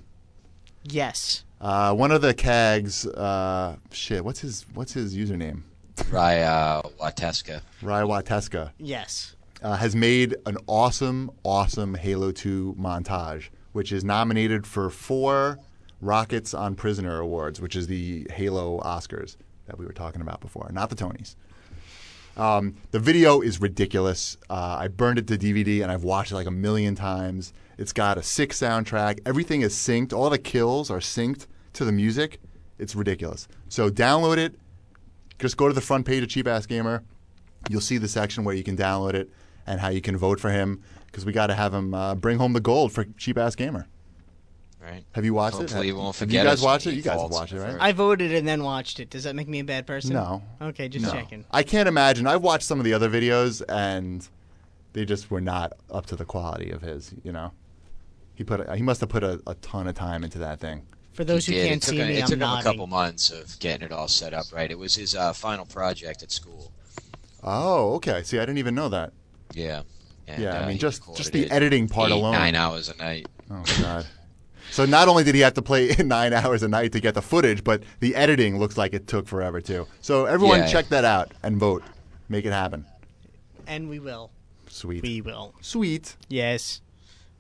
Yes. 0.85 1.45
Uh, 1.61 1.95
one 1.95 2.11
of 2.11 2.21
the 2.21 2.35
CAGs, 2.35 3.07
uh, 3.07 3.77
shit, 3.91 4.25
what's 4.25 4.41
his 4.41 4.67
what's 4.75 4.93
his 4.93 5.17
username? 5.17 5.63
Raya 5.97 6.83
Wateska. 6.99 7.63
Ryan 7.83 8.09
Wateska 8.09 8.73
Yes. 8.79 9.37
uh, 9.63 9.77
has 9.77 9.95
made 9.97 10.37
an 10.47 10.59
awesome, 10.67 11.31
awesome 11.45 11.95
Halo 11.95 12.33
2 12.33 12.75
montage, 12.79 13.49
which 13.73 13.93
is 13.93 14.05
nominated 14.05 14.67
for 14.67 14.91
four 14.91 15.59
Rockets 16.01 16.53
on 16.53 16.75
Prisoner 16.75 17.19
Awards, 17.21 17.61
which 17.61 17.77
is 17.77 17.87
the 17.87 18.27
Halo 18.33 18.81
Oscars 18.81 19.37
that 19.67 19.79
we 19.79 19.87
were 19.87 19.93
talking 19.93 20.21
about 20.21 20.41
before, 20.41 20.69
not 20.73 20.91
the 20.91 20.97
Tonys. 20.97 21.37
Um, 22.37 22.75
the 22.91 22.99
video 22.99 23.41
is 23.41 23.61
ridiculous. 23.61 24.37
Uh, 24.51 24.77
I 24.81 24.89
burned 24.89 25.19
it 25.19 25.27
to 25.29 25.39
DVD 25.39 25.83
and 25.83 25.91
I've 25.91 26.05
watched 26.05 26.33
it 26.33 26.35
like 26.35 26.47
a 26.47 26.53
million 26.53 26.95
times. 26.95 27.53
It's 27.79 27.93
got 27.93 28.19
a 28.19 28.23
sick 28.23 28.51
soundtrack. 28.51 29.21
Everything 29.25 29.63
is 29.63 29.75
synced. 29.75 30.13
All 30.13 30.31
the 30.31 30.39
kills 30.39 30.91
are 30.91 30.99
synced 30.99 31.47
to 31.75 31.85
the 31.85 31.93
music. 31.93 32.41
It's 32.79 32.95
ridiculous. 32.95 33.47
So 33.69 33.91
download 33.91 34.39
it. 34.39 34.55
Just 35.39 35.57
go 35.57 35.69
to 35.69 35.75
the 35.75 35.81
front 35.81 36.07
page 36.07 36.23
of 36.23 36.29
Cheap 36.29 36.47
Ass 36.49 36.67
Gamer. 36.67 37.03
You'll 37.69 37.81
see 37.81 37.99
the 37.99 38.09
section 38.09 38.45
where 38.45 38.55
you 38.55 38.65
can 38.65 38.77
download 38.77 39.15
it 39.15 39.31
and 39.67 39.81
how 39.81 39.89
you 39.89 40.01
can 40.01 40.17
vote 40.17 40.39
for 40.41 40.51
him 40.51 40.83
because 41.07 41.25
we 41.25 41.33
got 41.33 41.47
to 41.49 41.55
have 41.55 41.73
him 41.73 41.95
uh, 41.95 42.15
bring 42.15 42.39
home 42.39 42.53
the 42.53 42.61
gold 42.61 42.93
for 42.93 43.05
Cheap 43.17 43.39
Ass 43.39 43.55
Gamer. 43.55 43.87
Right. 44.85 45.05
Have 45.13 45.25
you 45.25 45.33
watched 45.33 45.57
Hopefully 45.57 45.87
it? 45.89 45.93
you 45.93 45.97
won't 45.97 46.15
forget. 46.15 46.39
Have 46.39 46.45
you 46.45 46.51
guys 46.51 46.59
us 46.59 46.65
watched 46.65 46.87
it? 46.87 46.95
You 46.95 47.03
guys 47.03 47.13
have 47.13 47.21
falls 47.21 47.33
watched 47.33 47.53
it, 47.55 47.61
right? 47.61 47.77
I 47.81 47.93
voted 47.93 48.35
and 48.35 48.47
then 48.47 48.63
watched 48.63 49.01
it. 49.01 49.09
Does 49.09 49.25
that 49.25 49.35
make 49.35 49.49
me 49.49 49.61
a 49.61 49.65
bad 49.65 49.87
person? 49.87 50.13
No. 50.13 50.43
Okay, 50.61 50.89
just 50.89 51.07
No. 51.07 51.13
checking. 51.13 51.45
I 51.51 51.63
can't 51.63 51.89
imagine. 51.89 52.27
I've 52.27 52.43
watched 52.43 52.65
some 52.65 52.79
of 52.81 52.85
the 52.85 52.93
other 52.93 53.09
videos 53.09 53.63
and 53.69 54.29
they 54.93 55.07
just 55.07 55.31
were 55.31 55.41
not 55.41 55.73
up 55.91 56.05
to 56.07 56.17
the 56.17 56.27
quality 56.27 56.71
of 56.71 56.83
his. 56.83 57.15
You 57.23 57.33
know, 57.33 57.53
he 58.35 58.45
put 58.45 58.61
a, 58.69 58.77
he 58.77 58.83
must 58.83 59.01
have 59.01 59.09
put 59.09 59.25
a, 59.25 59.41
a 59.47 59.55
ton 59.55 59.89
of 59.89 59.95
time 59.95 60.23
into 60.23 60.39
that 60.39 60.61
thing. 60.61 60.83
For 61.15 61.25
those 61.25 61.47
He 61.47 61.55
who 61.55 61.61
did. 61.61 61.69
can't 61.69 61.83
it 61.83 61.87
took, 61.87 61.95
see 61.95 62.01
a, 62.03 62.07
me, 62.07 62.13
it 62.19 62.23
I'm 62.23 62.29
took 62.29 62.37
him 62.41 62.43
a 62.43 62.63
couple 62.63 62.87
months 62.87 63.31
of 63.31 63.59
getting 63.61 63.87
it 63.87 63.93
all 63.93 64.09
set 64.09 64.35
up 64.35 64.47
right. 64.53 64.71
It 64.71 64.79
was 64.79 64.95
his 64.95 65.15
uh, 65.15 65.33
final 65.33 65.65
project 65.65 66.23
at 66.23 66.31
school. 66.31 66.73
Oh, 67.43 67.95
okay. 67.95 68.23
See, 68.23 68.37
I 68.39 68.43
didn't 68.43 68.59
even 68.59 68.75
know 68.75 68.89
that. 68.91 69.13
Yeah. 69.55 69.83
And, 70.27 70.43
Yeah, 70.43 70.59
I 70.61 70.65
uh, 70.65 70.69
mean, 70.69 70.79
just- 70.79 71.03
just 71.17 71.33
the 71.33 71.51
editing 71.51 71.89
part 71.89 72.11
eight, 72.11 72.15
alone. 72.15 72.33
Nine 72.33 72.55
hours 72.55 72.89
a 72.91 72.97
night. 72.97 73.27
Oh 73.51 73.63
God. 73.81 74.07
So 74.75 74.85
not 74.85 75.07
only 75.07 75.23
did 75.23 75.37
he 75.37 75.41
have 75.43 75.55
to 75.55 75.63
play 75.63 75.95
nine 75.99 76.33
hours 76.33 76.65
a 76.65 76.69
night 76.69 76.91
to 76.93 77.01
get 77.01 77.15
the 77.15 77.23
footage, 77.23 77.63
but 77.63 77.85
the 78.01 78.17
editing 78.17 78.59
looks 78.59 78.77
like 78.77 78.93
it 78.93 79.07
took 79.07 79.29
forever 79.29 79.61
too. 79.61 79.87
So 80.01 80.25
everyone, 80.27 80.59
Yeah. 80.61 80.67
check 80.67 80.89
that 80.89 81.05
out 81.05 81.31
and 81.45 81.57
vote. 81.59 81.85
Make 82.29 82.45
it 82.45 82.53
happen. 82.53 82.85
And 83.69 83.89
we 83.89 84.01
will. 84.01 84.33
Sweet. 84.69 85.03
We 85.05 85.21
will. 85.21 85.55
Sweet. 85.61 86.17
Yes. 86.29 86.81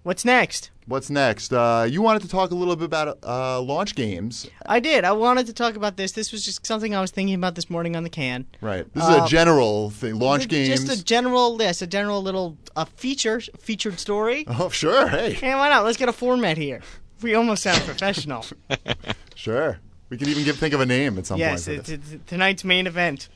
What's 0.05 0.25
next? 0.25 0.70
What's 0.87 1.11
next? 1.11 1.53
Uh, 1.53 1.88
you 1.90 2.03
wanted 2.03 2.23
to 2.23 2.29
talk 2.29 2.53
a 2.53 2.55
little 2.55 2.77
bit 2.77 2.85
about 2.85 3.18
uh, 3.27 3.61
launch 3.62 3.94
games, 3.97 4.47
I 4.66 4.79
did. 4.79 5.03
I 5.05 5.12
wanted 5.12 5.47
to 5.47 5.53
talk 5.55 5.75
about 5.77 5.97
this. 5.97 6.12
This 6.12 6.31
was 6.31 6.44
just 6.44 6.64
something 6.64 6.94
I 6.94 7.01
was 7.01 7.11
thinking 7.11 7.35
about 7.35 7.55
this 7.57 7.68
morning 7.70 7.97
on 7.97 8.05
the 8.05 8.11
can. 8.11 8.47
right? 8.61 8.87
This 8.94 9.03
is 9.03 9.09
Uh, 9.11 9.25
a 9.25 9.29
general 9.29 9.90
thing. 9.90 10.18
Launch 10.18 10.47
games. 10.47 10.68
Just 10.85 11.01
a 11.01 11.03
general 11.03 11.57
list, 11.57 11.81
a 11.83 11.87
general 11.87 12.23
little 12.23 12.59
uh, 12.77 12.85
feature, 12.85 13.40
featured 13.59 13.99
story. 13.99 14.44
oh, 14.47 14.68
sure. 14.68 15.09
Hey, 15.09 15.33
Hey, 15.33 15.55
why 15.55 15.68
not? 15.70 15.85
Let's 15.85 15.97
get 15.97 16.09
a 16.11 16.12
format 16.12 16.59
here. 16.59 16.81
We 17.22 17.35
almost 17.35 17.62
sound 17.62 17.83
professional. 17.83 18.44
sure. 19.35 19.79
We 20.11 20.18
can 20.18 20.29
even 20.29 20.44
give, 20.44 20.59
think 20.59 20.74
of 20.74 20.81
a 20.81 20.87
name 20.87 21.18
at 21.18 21.27
some 21.27 21.38
yes, 21.38 21.66
point. 21.66 21.87
for 21.87 21.92
it's, 21.94 22.16
tonight's 22.27 22.64
main 22.64 22.87
event. 22.87 23.29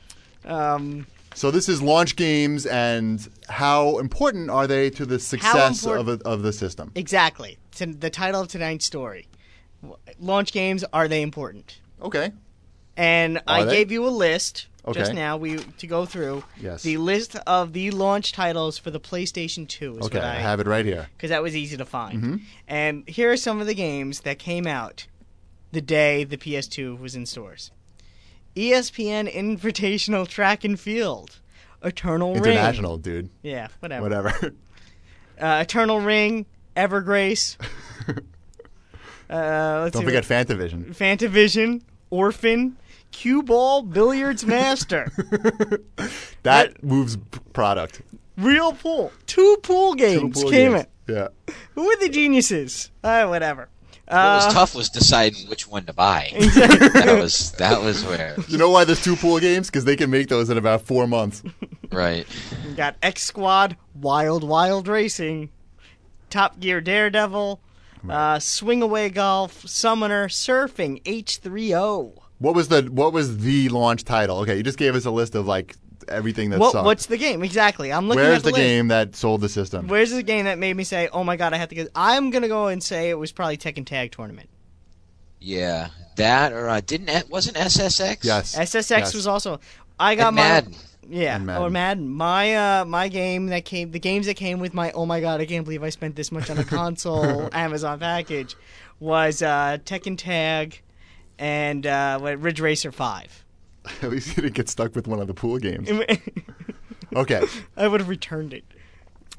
Um, 0.45 1.07
So 1.33 1.51
this 1.51 1.67
is 1.67 1.81
launch 1.81 2.15
games, 2.15 2.65
and 2.65 3.27
how 3.49 3.97
important 3.99 4.49
are 4.49 4.67
they 4.67 4.89
to 4.91 5.05
the 5.05 5.19
success 5.19 5.85
of, 5.85 6.07
a, 6.07 6.19
of 6.25 6.41
the 6.43 6.53
system? 6.53 6.91
exactly. 6.95 7.57
T- 7.73 7.85
the 7.85 8.09
title 8.09 8.41
of 8.41 8.47
tonight's 8.47 8.85
story. 8.85 9.27
Launch 10.19 10.51
games 10.51 10.83
are 10.93 11.07
they 11.07 11.21
important? 11.21 11.79
Okay. 12.01 12.31
And 12.97 13.41
I 13.47 13.63
they? 13.63 13.77
gave 13.77 13.91
you 13.91 14.05
a 14.05 14.09
list 14.09 14.67
just 14.93 15.13
now. 15.13 15.37
We 15.37 15.57
to 15.57 15.87
go 15.87 16.05
through 16.05 16.43
Yes. 16.59 16.83
the 16.83 16.97
list 16.97 17.35
of 17.47 17.73
the 17.73 17.91
launch 17.91 18.31
titles 18.31 18.77
for 18.77 18.91
the 18.91 18.99
PlayStation 18.99 19.67
2. 19.67 19.97
Is 19.99 20.05
Okay. 20.07 20.17
what 20.17 20.25
I 20.25 20.35
I 20.35 20.39
have 20.39 20.59
it 20.59 20.67
right 20.67 20.85
here. 20.85 21.07
because 21.17 21.29
that 21.29 21.41
was 21.43 21.55
easy 21.55 21.77
to 21.77 21.85
find. 21.85 22.17
Mm-hmm. 22.21 22.35
And 22.67 23.07
here 23.07 23.31
are 23.31 23.37
some 23.37 23.59
of 23.61 23.67
the 23.67 23.73
games 23.73 24.21
that 24.21 24.39
came 24.39 24.65
out 24.67 25.07
the 25.71 25.81
day 25.81 26.23
the 26.23 26.37
PS2 26.37 26.97
was 26.99 27.15
in 27.15 27.25
stores. 27.25 27.71
ESPN 28.55 29.31
Invitational 29.33 30.27
Track 30.27 30.63
and 30.63 30.79
Field, 30.79 31.39
Eternal 31.83 32.33
Ring, 32.33 32.43
International, 32.43 32.97
dude. 32.97 33.29
yeah, 33.43 33.67
whatever. 33.79 34.03
Whatever. 34.03 34.53
Uh, 35.39 35.59
Eternal 35.61 36.01
Ring, 36.01 36.45
Evergrace. 36.75 37.55
Uh, 39.29 39.81
let's 39.83 39.93
Don't 39.93 40.01
see 40.01 40.05
forget 40.05 40.23
Fantavision. 40.23 40.95
Fantavision, 40.95 41.81
Orphen, 42.09 42.75
Cue 43.11 43.43
Ball, 43.43 43.81
Billiards 43.83 44.45
Master, 44.45 45.11
That 46.43 46.83
moves 46.83 47.17
product. 47.53 48.01
Real 48.37 48.71
Pool. 48.73 49.11
Two 49.25 49.57
pool 49.63 49.95
games 49.95 50.21
Two 50.35 50.41
pool 50.41 50.51
came 50.51 50.71
games. 50.73 50.85
in. 51.07 51.15
Yeah. 51.15 51.27
Who 51.75 51.85
were 51.87 51.95
the 51.99 52.09
geniuses? 52.09 52.91
Uh, 53.03 53.25
whatever. 53.27 53.67
What 54.07 54.17
Uh, 54.17 54.41
was 54.45 54.53
tough 54.53 54.75
was 54.75 54.89
deciding 54.89 55.47
which 55.49 55.67
one 55.67 55.85
to 55.85 55.93
buy. 55.93 56.29
that 56.33 57.17
was 57.19 57.51
that 57.53 57.81
was 57.81 58.03
where 58.05 58.35
You 58.47 58.57
know 58.57 58.69
why 58.69 58.85
there's 58.85 59.03
two 59.03 59.15
pool 59.15 59.39
games? 59.39 59.67
Because 59.67 59.85
they 59.85 59.95
can 59.95 60.09
make 60.09 60.29
those 60.29 60.49
in 60.49 60.57
about 60.57 60.83
four 60.83 61.05
months. 61.07 61.43
right. 61.91 62.25
We 62.65 62.73
got 62.73 62.95
X 63.03 63.23
Squad, 63.23 63.75
Wild 63.95 64.43
Wild 64.43 64.87
Racing, 64.87 65.49
Top 66.29 66.59
Gear 66.59 66.79
Daredevil, 66.79 67.59
uh, 68.09 68.39
Swing 68.39 68.81
Away 68.81 69.09
Golf, 69.09 69.67
Summoner, 69.67 70.27
Surfing, 70.27 71.03
H3O. 71.03 72.13
What 72.39 72.55
was 72.55 72.67
the 72.69 72.83
What 72.83 73.13
was 73.13 73.39
the 73.39 73.69
launch 73.69 74.03
title? 74.05 74.37
Okay, 74.39 74.57
you 74.57 74.63
just 74.63 74.77
gave 74.77 74.95
us 74.95 75.05
a 75.05 75.11
list 75.11 75.35
of 75.35 75.45
like 75.45 75.75
everything 76.07 76.49
that 76.51 76.59
What, 76.59 76.71
sucked. 76.71 76.85
what's 76.85 77.05
the 77.05 77.17
game? 77.17 77.43
Exactly. 77.43 77.91
I'm 77.93 78.07
looking 78.07 78.23
Where's 78.23 78.37
at 78.37 78.43
the, 78.43 78.49
side. 78.51 78.53
Where's 78.53 78.55
the 78.55 78.61
list. 78.61 78.75
game 78.77 78.87
that 78.89 79.15
sold 79.15 79.41
the 79.41 79.49
system? 79.49 79.87
Where's 79.87 80.11
the 80.11 80.23
game 80.23 80.45
that 80.45 80.57
made 80.57 80.75
me 80.75 80.83
say, 80.83 81.09
"Oh 81.11 81.23
my 81.23 81.35
god, 81.35 81.53
I 81.53 81.57
have 81.57 81.69
to 81.69 81.75
get"? 81.75 81.89
I'm 81.95 82.29
gonna 82.31 82.47
go 82.47 82.67
and 82.67 82.81
say 82.81 83.09
it 83.09 83.19
was 83.19 83.31
probably 83.31 83.57
Tekken 83.57 83.85
Tag 83.85 84.11
Tournament. 84.11 84.49
Yeah, 85.39 85.89
that 86.17 86.51
or 86.51 86.67
uh, 86.69 86.81
didn't 86.81 87.29
wasn't 87.29 87.57
SSX? 87.57 88.23
yes. 88.23 88.55
SSX 88.55 88.89
Yes. 88.99 89.13
was 89.13 89.27
also. 89.27 89.59
I 89.99 90.15
got 90.15 90.27
And 90.27 90.35
my 90.37 90.41
Madden. 90.43 90.75
yeah 91.09 91.35
And 91.35 91.45
Madden. 91.45 91.63
or 91.63 91.69
Madden. 91.69 92.09
My 92.09 92.55
uh 92.55 92.85
my 92.85 93.07
game 93.09 93.47
that 93.47 93.65
came 93.65 93.91
the 93.91 93.99
games 93.99 94.25
that 94.27 94.35
came 94.35 94.59
with 94.59 94.73
my 94.73 94.91
oh 94.93 95.05
my 95.05 95.19
god 95.19 95.41
I 95.41 95.45
can't 95.45 95.65
believe 95.65 95.83
I 95.83 95.89
spent 95.89 96.15
this 96.15 96.31
much 96.31 96.49
on 96.49 96.57
a 96.57 96.63
console 96.79 97.49
Amazon 97.53 97.99
package 97.99 98.55
was 98.99 99.41
uh 99.41 99.77
Tekken 99.85 100.17
Tag 100.17 100.81
and 101.39 101.87
uh 101.87 102.19
what, 102.19 102.39
Ridge 102.39 102.59
Racer 102.59 102.91
Five. 102.91 103.43
At 104.03 104.11
least 104.11 104.35
you 104.37 104.43
didn't 104.43 104.53
get 104.55 104.69
stuck 104.69 104.93
with 104.95 105.07
one 105.07 105.19
of 105.19 105.25
the 105.27 105.33
pool 105.33 105.57
games. 105.57 105.89
Okay. 107.15 107.41
I 107.75 107.87
would 107.87 108.01
have 108.01 108.07
returned 108.09 108.53
it. 108.53 108.63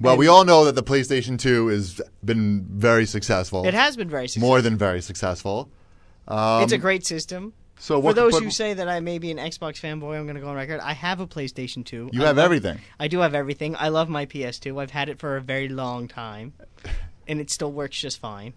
Well, 0.01 0.17
we 0.17 0.27
all 0.27 0.45
know 0.45 0.65
that 0.65 0.75
the 0.75 0.83
PlayStation 0.83 1.39
2 1.39 1.69
has 1.69 2.01
been 2.25 2.65
very 2.69 3.07
successful. 3.07 3.65
It 3.65 3.75
has 3.75 3.97
been 3.97 4.09
very 4.09 4.27
successful. 4.27 4.49
more 4.49 4.61
than 4.61 4.77
very 4.77 5.01
successful. 5.01 5.71
Um, 6.27 6.63
it's 6.65 6.73
a 6.73 6.79
great 6.79 7.07
system. 7.07 7.53
So 7.79 8.03
For 8.03 8.13
those 8.13 8.33
but 8.33 8.43
who 8.43 8.51
say 8.51 8.75
that 8.75 8.89
I 8.89 8.99
may 8.99 9.19
be 9.19 9.31
an 9.31 9.37
Xbox 9.39 9.81
fanboy, 9.81 10.19
I'm 10.19 10.25
going 10.25 10.35
to 10.35 10.41
go 10.41 10.49
on 10.49 10.57
record. 10.57 10.81
I 10.81 10.95
have 10.95 11.21
a 11.21 11.27
PlayStation 11.29 11.85
2. 11.85 12.11
you 12.13 12.23
I 12.23 12.27
have 12.27 12.37
love- 12.39 12.45
everything. 12.45 12.79
I 12.99 13.07
do 13.09 13.21
have 13.21 13.35
everything. 13.35 13.77
I 13.79 13.89
love 13.89 14.09
my 14.09 14.27
PS2. 14.27 14.81
I've 14.83 14.91
had 14.91 15.09
it 15.09 15.19
for 15.21 15.37
a 15.37 15.41
very 15.41 15.69
long 15.69 16.09
time, 16.09 16.55
and 17.29 17.41
it 17.41 17.51
still 17.51 17.71
works 17.71 17.99
just 18.01 18.19
fine. 18.19 18.53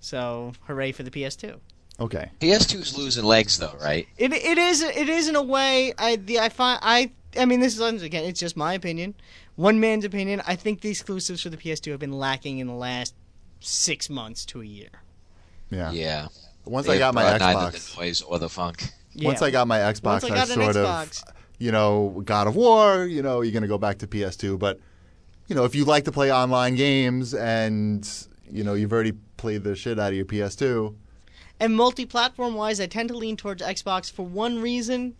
So, 0.00 0.52
hooray 0.62 0.92
for 0.92 1.02
the 1.02 1.10
PS2. 1.10 1.58
Okay. 2.00 2.30
PS2's 2.40 2.98
losing 2.98 3.24
legs 3.24 3.58
though, 3.58 3.76
right? 3.80 4.06
It 4.18 4.32
it 4.32 4.58
is 4.58 4.82
it 4.82 5.08
is 5.08 5.28
in 5.28 5.36
a 5.36 5.42
way. 5.42 5.92
I 5.98 6.16
the 6.16 6.40
I 6.40 6.48
find 6.48 6.80
I 6.82 7.12
I 7.38 7.44
mean 7.44 7.60
this 7.60 7.78
is 7.78 8.02
again 8.02 8.24
it's 8.24 8.40
just 8.40 8.56
my 8.56 8.74
opinion, 8.74 9.14
one 9.56 9.78
man's 9.78 10.04
opinion. 10.04 10.42
I 10.46 10.56
think 10.56 10.80
the 10.80 10.90
exclusives 10.90 11.42
for 11.42 11.50
the 11.50 11.56
PS2 11.56 11.92
have 11.92 12.00
been 12.00 12.12
lacking 12.12 12.58
in 12.58 12.66
the 12.66 12.74
last 12.74 13.14
six 13.60 14.10
months 14.10 14.44
to 14.46 14.60
a 14.60 14.64
year. 14.64 14.90
Yeah. 15.70 15.92
Yeah. 15.92 16.28
Once 16.64 16.86
They've 16.86 16.96
I 16.96 16.98
got 16.98 17.14
my 17.14 17.22
brought 17.22 17.40
neither 17.40 17.76
Xbox, 17.76 17.94
the 17.94 18.00
noise 18.00 18.22
or 18.22 18.38
the 18.38 18.48
funk. 18.48 18.88
Yeah. 19.12 19.28
once 19.28 19.42
I 19.42 19.50
got 19.50 19.68
my 19.68 19.78
Xbox, 19.78 20.22
Once 20.22 20.24
I 20.24 20.28
got 20.30 20.48
an 20.50 20.54
sort 20.54 20.76
Xbox. 20.76 21.22
of, 21.22 21.34
you 21.58 21.70
know, 21.70 22.22
God 22.24 22.48
of 22.48 22.56
War. 22.56 23.04
You 23.04 23.22
know, 23.22 23.42
you're 23.42 23.52
gonna 23.52 23.68
go 23.68 23.78
back 23.78 23.98
to 23.98 24.06
PS2, 24.08 24.58
but 24.58 24.80
you 25.46 25.54
know, 25.54 25.64
if 25.64 25.74
you 25.74 25.84
like 25.84 26.04
to 26.06 26.12
play 26.12 26.32
online 26.32 26.74
games 26.74 27.34
and 27.34 28.08
you 28.50 28.64
know 28.64 28.74
you've 28.74 28.92
already 28.92 29.12
played 29.36 29.62
the 29.62 29.76
shit 29.76 29.98
out 30.00 30.08
of 30.08 30.14
your 30.14 30.24
PS2, 30.24 30.94
And 31.60 31.74
multi-platform 31.76 32.54
wise, 32.54 32.80
I 32.80 32.86
tend 32.86 33.08
to 33.10 33.16
lean 33.16 33.36
towards 33.36 33.62
Xbox 33.62 34.10
for 34.10 34.24
one 34.24 34.60
reason. 34.60 35.14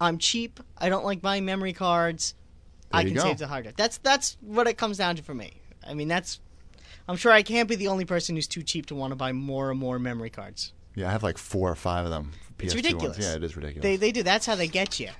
I'm 0.00 0.18
cheap. 0.18 0.60
I 0.76 0.88
don't 0.88 1.04
like 1.04 1.20
buying 1.22 1.44
memory 1.44 1.72
cards. 1.72 2.34
There 2.90 3.00
I 3.00 3.04
can 3.04 3.14
go. 3.14 3.20
save 3.22 3.38
the 3.38 3.46
hard 3.46 3.64
drive. 3.64 3.76
That's 3.76 3.98
that's 3.98 4.36
what 4.40 4.66
it 4.66 4.76
comes 4.78 4.96
down 4.98 5.16
to 5.16 5.22
for 5.22 5.34
me. 5.34 5.60
I 5.86 5.94
mean, 5.94 6.08
that's. 6.08 6.40
I'm 7.08 7.16
sure 7.16 7.32
I 7.32 7.42
can't 7.42 7.68
be 7.68 7.74
the 7.76 7.88
only 7.88 8.04
person 8.04 8.34
who's 8.36 8.46
too 8.46 8.62
cheap 8.62 8.86
to 8.86 8.94
want 8.94 9.12
to 9.12 9.16
buy 9.16 9.32
more 9.32 9.70
and 9.70 9.78
more 9.80 9.98
memory 9.98 10.30
cards. 10.30 10.72
yeah, 10.94 11.08
I 11.08 11.12
have 11.12 11.22
like 11.22 11.38
four 11.38 11.70
or 11.70 11.74
five 11.74 12.04
of 12.04 12.10
them. 12.10 12.32
PS2 12.58 12.64
It's 12.64 12.74
ridiculous. 12.74 13.16
Ones. 13.18 13.26
Yeah, 13.26 13.34
it 13.36 13.44
is 13.44 13.56
ridiculous. 13.56 13.82
They 13.82 13.96
they 13.96 14.12
do. 14.12 14.22
That's 14.22 14.46
how 14.46 14.54
they 14.56 14.68
get 14.68 14.98
you. 15.00 15.10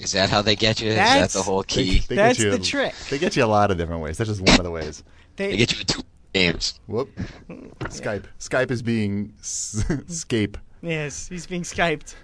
Is 0.00 0.12
that 0.12 0.30
how 0.30 0.42
they 0.42 0.54
get 0.56 0.80
you? 0.80 0.90
Is 0.90 0.96
That's- 0.96 1.32
that 1.32 1.38
the 1.38 1.42
whole 1.42 1.62
key? 1.62 2.00
they 2.08 2.14
That's 2.16 2.38
get 2.38 2.44
you, 2.44 2.50
the 2.52 2.58
trick. 2.58 2.94
They 3.10 3.18
get 3.18 3.36
you 3.36 3.44
a 3.44 3.46
lot 3.46 3.70
of 3.70 3.76
different 3.78 4.00
ways. 4.02 4.16
That's 4.18 4.30
just 4.30 4.40
one 4.40 4.58
of 4.58 4.64
the 4.64 4.70
ways. 4.70 5.02
They 5.36 5.56
get 5.56 5.72
you 5.72 5.80
in 5.80 5.86
two 5.86 6.02
games. 6.32 6.78
Whoop. 6.86 7.10
Skype. 7.84 8.24
Skype 8.38 8.70
is 8.70 8.82
being 8.82 9.32
s- 9.40 9.84
scape. 10.06 10.56
Yes, 10.82 11.28
he's 11.28 11.46
being 11.46 11.62
skyped. 11.62 12.14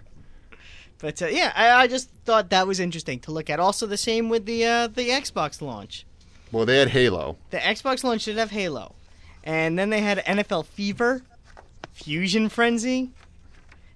But 0.98 1.20
uh, 1.20 1.26
yeah, 1.26 1.52
I, 1.56 1.70
I 1.82 1.86
just 1.86 2.10
thought 2.24 2.50
that 2.50 2.66
was 2.66 2.80
interesting 2.80 3.18
to 3.20 3.32
look 3.32 3.50
at. 3.50 3.58
Also, 3.60 3.86
the 3.86 3.96
same 3.96 4.28
with 4.28 4.46
the 4.46 4.64
uh, 4.64 4.86
the 4.86 5.08
Xbox 5.10 5.60
launch. 5.60 6.06
Well, 6.52 6.64
they 6.64 6.78
had 6.78 6.88
Halo. 6.88 7.36
The 7.50 7.58
Xbox 7.58 8.04
launch 8.04 8.24
did 8.24 8.36
have 8.36 8.52
Halo, 8.52 8.94
and 9.42 9.78
then 9.78 9.90
they 9.90 10.00
had 10.00 10.18
NFL 10.24 10.66
Fever, 10.66 11.22
Fusion 11.92 12.48
Frenzy, 12.48 13.10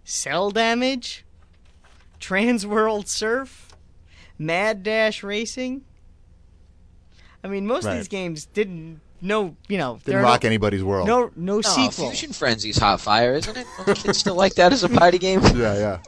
Cell 0.05 0.51
Damage, 0.51 1.25
Trans 2.19 2.67
World 2.67 3.09
Surf, 3.09 3.77
Mad 4.39 4.83
Dash 4.83 5.23
Racing. 5.23 5.83
I 7.45 7.49
mean, 7.49 7.67
most 7.67 7.85
Right. 7.85 7.93
of 7.93 7.99
these 7.99 8.09
games 8.09 8.45
didn't 8.47 9.01
no, 9.21 9.57
you 9.69 9.79
know, 9.79 9.99
there 10.05 10.15
Didn't 10.15 10.21
are 10.21 10.23
rock 10.33 10.45
anybody's 10.45 10.83
world. 10.85 11.07
no 11.07 11.25
no, 11.25 11.31
no 11.37 11.57
Oh, 11.59 11.61
sequel. 11.63 12.11
Fusion 12.11 12.31
Frenzy's 12.31 12.79
hot 12.79 13.01
fire, 13.01 13.35
isn't 13.35 13.57
it? 13.57 13.67
Don't 13.87 13.99
kids 13.99 14.19
still 14.19 14.35
like 14.37 14.55
that 14.55 14.73
as 14.73 14.85
a 14.85 14.89
party 14.89 15.19
game? 15.19 15.41
Yeah, 15.57 15.75
yeah. 15.79 15.99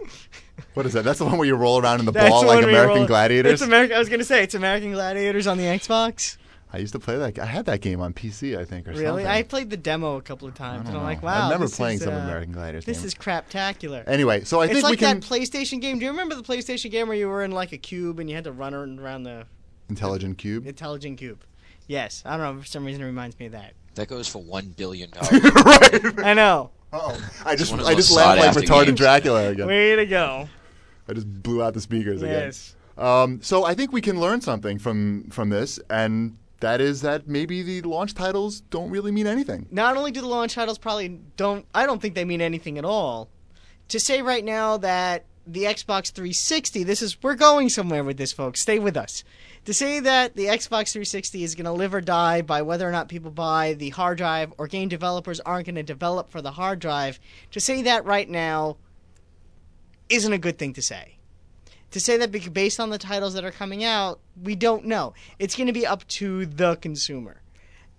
What 0.75 0.87
is 0.87 0.93
that? 0.93 1.05
That's 1.05 1.19
the 1.19 1.25
one 1.25 1.37
where 1.39 1.47
you 1.47 1.57
roll 1.57 1.81
around 1.81 2.01
in 2.01 2.07
the 2.07 2.13
That's 2.13 2.29
ball 2.31 2.43
the 2.43 2.47
like 2.47 2.57
one 2.57 2.65
where 2.65 2.73
you 2.73 2.77
American 2.79 2.99
roll- 2.99 3.07
Gladiators. 3.09 3.53
It's 3.55 3.63
American. 3.63 3.97
I 3.97 3.99
was 3.99 4.09
gonna 4.09 4.25
say 4.25 4.43
it's 4.43 4.55
American 4.55 4.93
Gladiators 4.93 5.47
on 5.47 5.59
the 5.59 5.65
Xbox. 5.65 6.37
I 6.73 6.79
used 6.79 6.93
to 6.93 7.01
play 7.01 7.17
that. 7.19 7.37
I 7.41 7.47
had 7.47 7.67
that 7.67 7.81
game 7.81 8.01
on 8.01 8.13
PC, 8.13 8.57
I 8.57 8.65
think, 8.65 8.87
or 8.87 8.93
Really? 8.93 9.05
something. 9.05 9.27
I 9.27 9.43
played 9.43 9.71
the 9.71 9.77
demo 9.77 10.15
a 10.19 10.23
couple 10.23 10.47
of 10.47 10.55
times, 10.55 10.89
and 10.89 10.97
I'm 10.97 11.03
like, 11.03 11.21
wow. 11.21 11.33
I 11.41 11.45
remember 11.47 11.67
this 11.67 11.77
playing 11.77 11.97
is, 11.97 12.05
some 12.05 12.15
uh, 12.15 12.19
American 12.19 12.53
Gladiators. 12.53 12.85
This 12.85 12.99
games. 12.99 13.07
is 13.07 13.15
craptacular. 13.17 14.05
Anyway, 14.07 14.45
so 14.45 14.61
I 14.61 14.67
it's 14.67 14.75
think 14.75 14.85
like 14.85 14.91
we 14.93 14.97
can 14.99 15.19
that 15.19 15.29
PlayStation 15.29 15.81
game. 15.81 15.99
Do 15.99 16.05
you 16.05 16.13
remember 16.13 16.37
the 16.37 16.45
PlayStation 16.45 16.89
game 16.93 17.09
where 17.09 17.17
you 17.17 17.27
were 17.27 17.43
in 17.43 17.51
like 17.51 17.73
a 17.73 17.79
cube 17.79 18.21
and 18.21 18.29
you 18.31 18.37
had 18.37 18.45
to 18.45 18.53
run 18.53 18.73
around 18.73 19.01
around 19.01 19.25
the 19.25 19.47
Intelligent 19.89 20.39
Qube. 20.39 20.65
Intelligent 20.65 21.19
Qube? 21.21 21.39
Yes, 21.91 22.23
I 22.25 22.37
don't 22.37 22.55
know. 22.55 22.61
For 22.63 22.67
some 22.69 22.85
reason, 22.85 23.03
it 23.03 23.07
reminds 23.07 23.37
me 23.41 23.47
of 23.47 23.53
that. 23.53 23.73
That 23.97 24.07
goes 24.07 24.29
for 24.29 24.41
one 24.41 24.67
billion 24.77 25.11
dollars. 25.21 25.43
right. 25.43 26.19
I 26.25 26.35
know. 26.35 26.71
Oh, 26.93 27.21
I 27.45 27.57
just 27.57 27.73
I 27.75 27.97
just 27.97 28.13
laughed 28.13 28.39
like 28.41 28.65
retarded 28.65 28.87
games. 28.87 29.01
Dracula 29.01 29.49
again. 29.49 29.67
Way 29.67 29.97
to 29.97 30.07
go. 30.07 30.49
I 31.09 31.15
just 31.15 31.27
blew 31.43 31.65
out 31.65 31.75
the 31.75 31.81
speakers 31.81 32.23
again. 32.23 32.45
Yes. 32.45 32.77
Um, 32.97 33.43
so 33.43 33.65
I 33.65 33.75
think 33.75 33.93
we 33.93 34.01
can 34.01 34.21
learn 34.21 34.41
something 34.41 34.79
from 34.79 35.25
from 35.31 35.49
this, 35.49 35.81
and 35.91 36.37
that 36.61 36.81
is 36.81 37.03
that 37.03 37.27
maybe 37.27 37.63
the 37.65 37.83
launch 37.83 38.15
titles 38.15 38.61
don't 38.61 38.91
really 38.91 39.11
mean 39.11 39.27
anything. 39.27 39.67
Not 39.73 39.97
only 39.97 40.13
do 40.13 40.21
the 40.21 40.29
launch 40.29 40.55
titles 40.55 40.79
probably 40.79 41.21
don't, 41.37 41.67
I 41.75 41.87
don't 41.87 42.01
think 42.01 42.15
they 42.15 42.25
mean 42.25 42.41
anything 42.41 42.79
at 42.79 42.85
all. 42.85 43.29
To 43.89 43.99
say 43.99 44.23
right 44.23 44.45
now 44.45 44.77
that 44.77 45.25
the 45.47 45.65
Xbox 45.65 46.13
360, 46.13 46.85
this 46.85 47.03
is, 47.03 47.21
we're 47.23 47.35
going 47.35 47.69
somewhere 47.69 48.05
with 48.05 48.17
this, 48.17 48.31
folks. 48.33 48.61
Stay 48.61 48.79
with 48.79 48.97
us. 48.97 49.25
To 49.67 49.75
say 49.75 50.01
that 50.01 50.37
the 50.37 50.47
Xbox 50.47 50.93
360 50.93 51.45
is 51.45 51.55
going 51.55 51.67
to 51.67 51.73
live 51.73 51.95
or 51.95 52.01
die 52.01 52.43
by 52.43 52.63
whether 52.63 52.89
or 52.89 52.93
not 52.93 53.09
people 53.09 53.31
buy 53.31 53.75
the 53.75 53.91
hard 53.91 54.19
drive 54.19 54.53
or 54.59 54.67
game 54.67 54.89
developers 54.89 55.39
aren't 55.41 55.67
going 55.67 55.75
to 55.75 55.83
develop 55.83 56.31
for 56.31 56.41
the 56.41 56.53
hard 56.53 56.79
drive, 56.79 57.21
to 57.51 57.61
say 57.61 57.83
that 57.83 58.05
right 58.05 58.29
now 58.29 58.79
isn't 60.09 60.33
a 60.33 60.39
good 60.39 60.59
thing 60.59 60.73
to 60.73 60.83
say. 60.83 61.19
To 61.91 62.01
say 62.01 62.17
that 62.17 62.53
based 62.53 62.81
on 62.81 62.91
the 62.91 62.99
titles 62.99 63.35
that 63.35 63.45
are 63.45 63.51
coming 63.51 63.85
out, 63.85 64.21
we 64.41 64.55
don't 64.55 64.87
know. 64.87 65.13
It's 65.39 65.57
going 65.57 65.67
to 65.67 65.73
be 65.73 65.87
up 65.87 66.07
to 66.09 66.47
the 66.47 66.77
consumer 66.77 67.43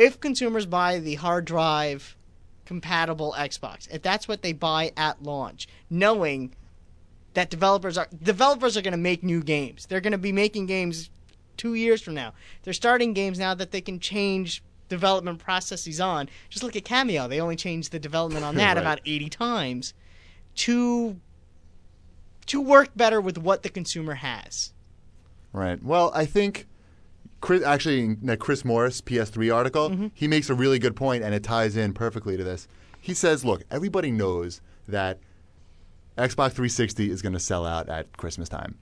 if 0.02 0.20
consumers 0.20 0.66
buy 0.66 0.98
the 0.98 1.16
hard 1.16 1.46
drive 1.46 2.18
compatible 2.66 3.36
Xbox, 3.38 3.88
if 3.94 4.02
that's 4.02 4.28
what 4.28 4.42
they 4.42 4.52
buy 4.52 4.92
at 4.98 5.22
launch, 5.22 5.68
knowing 5.92 6.56
that 7.36 7.52
developers 7.52 7.98
are 8.00 8.08
developers 8.24 8.76
are 8.76 8.82
going 8.82 8.94
to 8.94 8.98
make 8.98 9.24
new 9.24 9.44
games. 9.44 9.86
They're 9.86 10.02
going 10.02 10.12
to 10.12 10.18
be 10.18 10.32
making 10.32 10.66
games 10.66 11.12
2 11.62 11.76
years 11.76 12.02
from 12.02 12.16
now. 12.16 12.34
They're 12.64 12.74
starting 12.74 13.14
games 13.14 13.38
now 13.38 13.54
that 13.54 13.70
they 13.72 13.82
can 13.82 14.00
change 14.00 14.64
development 14.90 15.40
processes 15.40 16.02
on. 16.02 16.28
Just 16.50 16.64
look 16.64 16.76
at 16.76 16.84
Kameo. 16.84 17.30
They 17.30 17.40
only 17.40 17.56
changed 17.56 17.92
the 17.92 18.00
development 18.00 18.44
on 18.44 18.56
that 18.62 18.76
Right. 18.76 18.82
about 18.82 19.00
80 19.06 19.30
times 19.30 19.94
to 20.56 21.18
to 22.48 22.60
work 22.60 22.90
better 22.96 23.22
with 23.22 23.38
what 23.38 23.62
the 23.64 23.70
consumer 23.70 24.16
has. 24.16 24.74
Right. 25.54 25.82
Well, 25.82 26.12
I 26.16 26.26
think 26.26 26.66
Chris, 27.40 27.64
actually, 27.64 28.16
that 28.24 28.40
Chris 28.40 28.66
Morris 28.66 29.00
PS3 29.02 29.54
article, 29.54 29.90
Mm-hmm. 29.92 30.08
he 30.14 30.28
makes 30.28 30.50
a 30.50 30.54
really 30.56 30.80
good 30.80 30.96
point, 30.96 31.24
and 31.24 31.34
it 31.36 31.44
ties 31.44 31.78
in 31.78 31.94
perfectly 31.94 32.36
to 32.38 32.44
this. 32.44 32.68
He 33.00 33.14
says, 33.14 33.46
"Look, 33.46 33.64
everybody 33.72 34.12
knows 34.12 34.62
that 34.88 35.20
Xbox 36.18 36.52
360 36.54 37.10
is 37.12 37.22
going 37.22 37.34
to 37.34 37.40
sell 37.40 37.66
out 37.66 37.88
at 37.90 38.16
Christmas 38.18 38.50
time. 38.50 38.78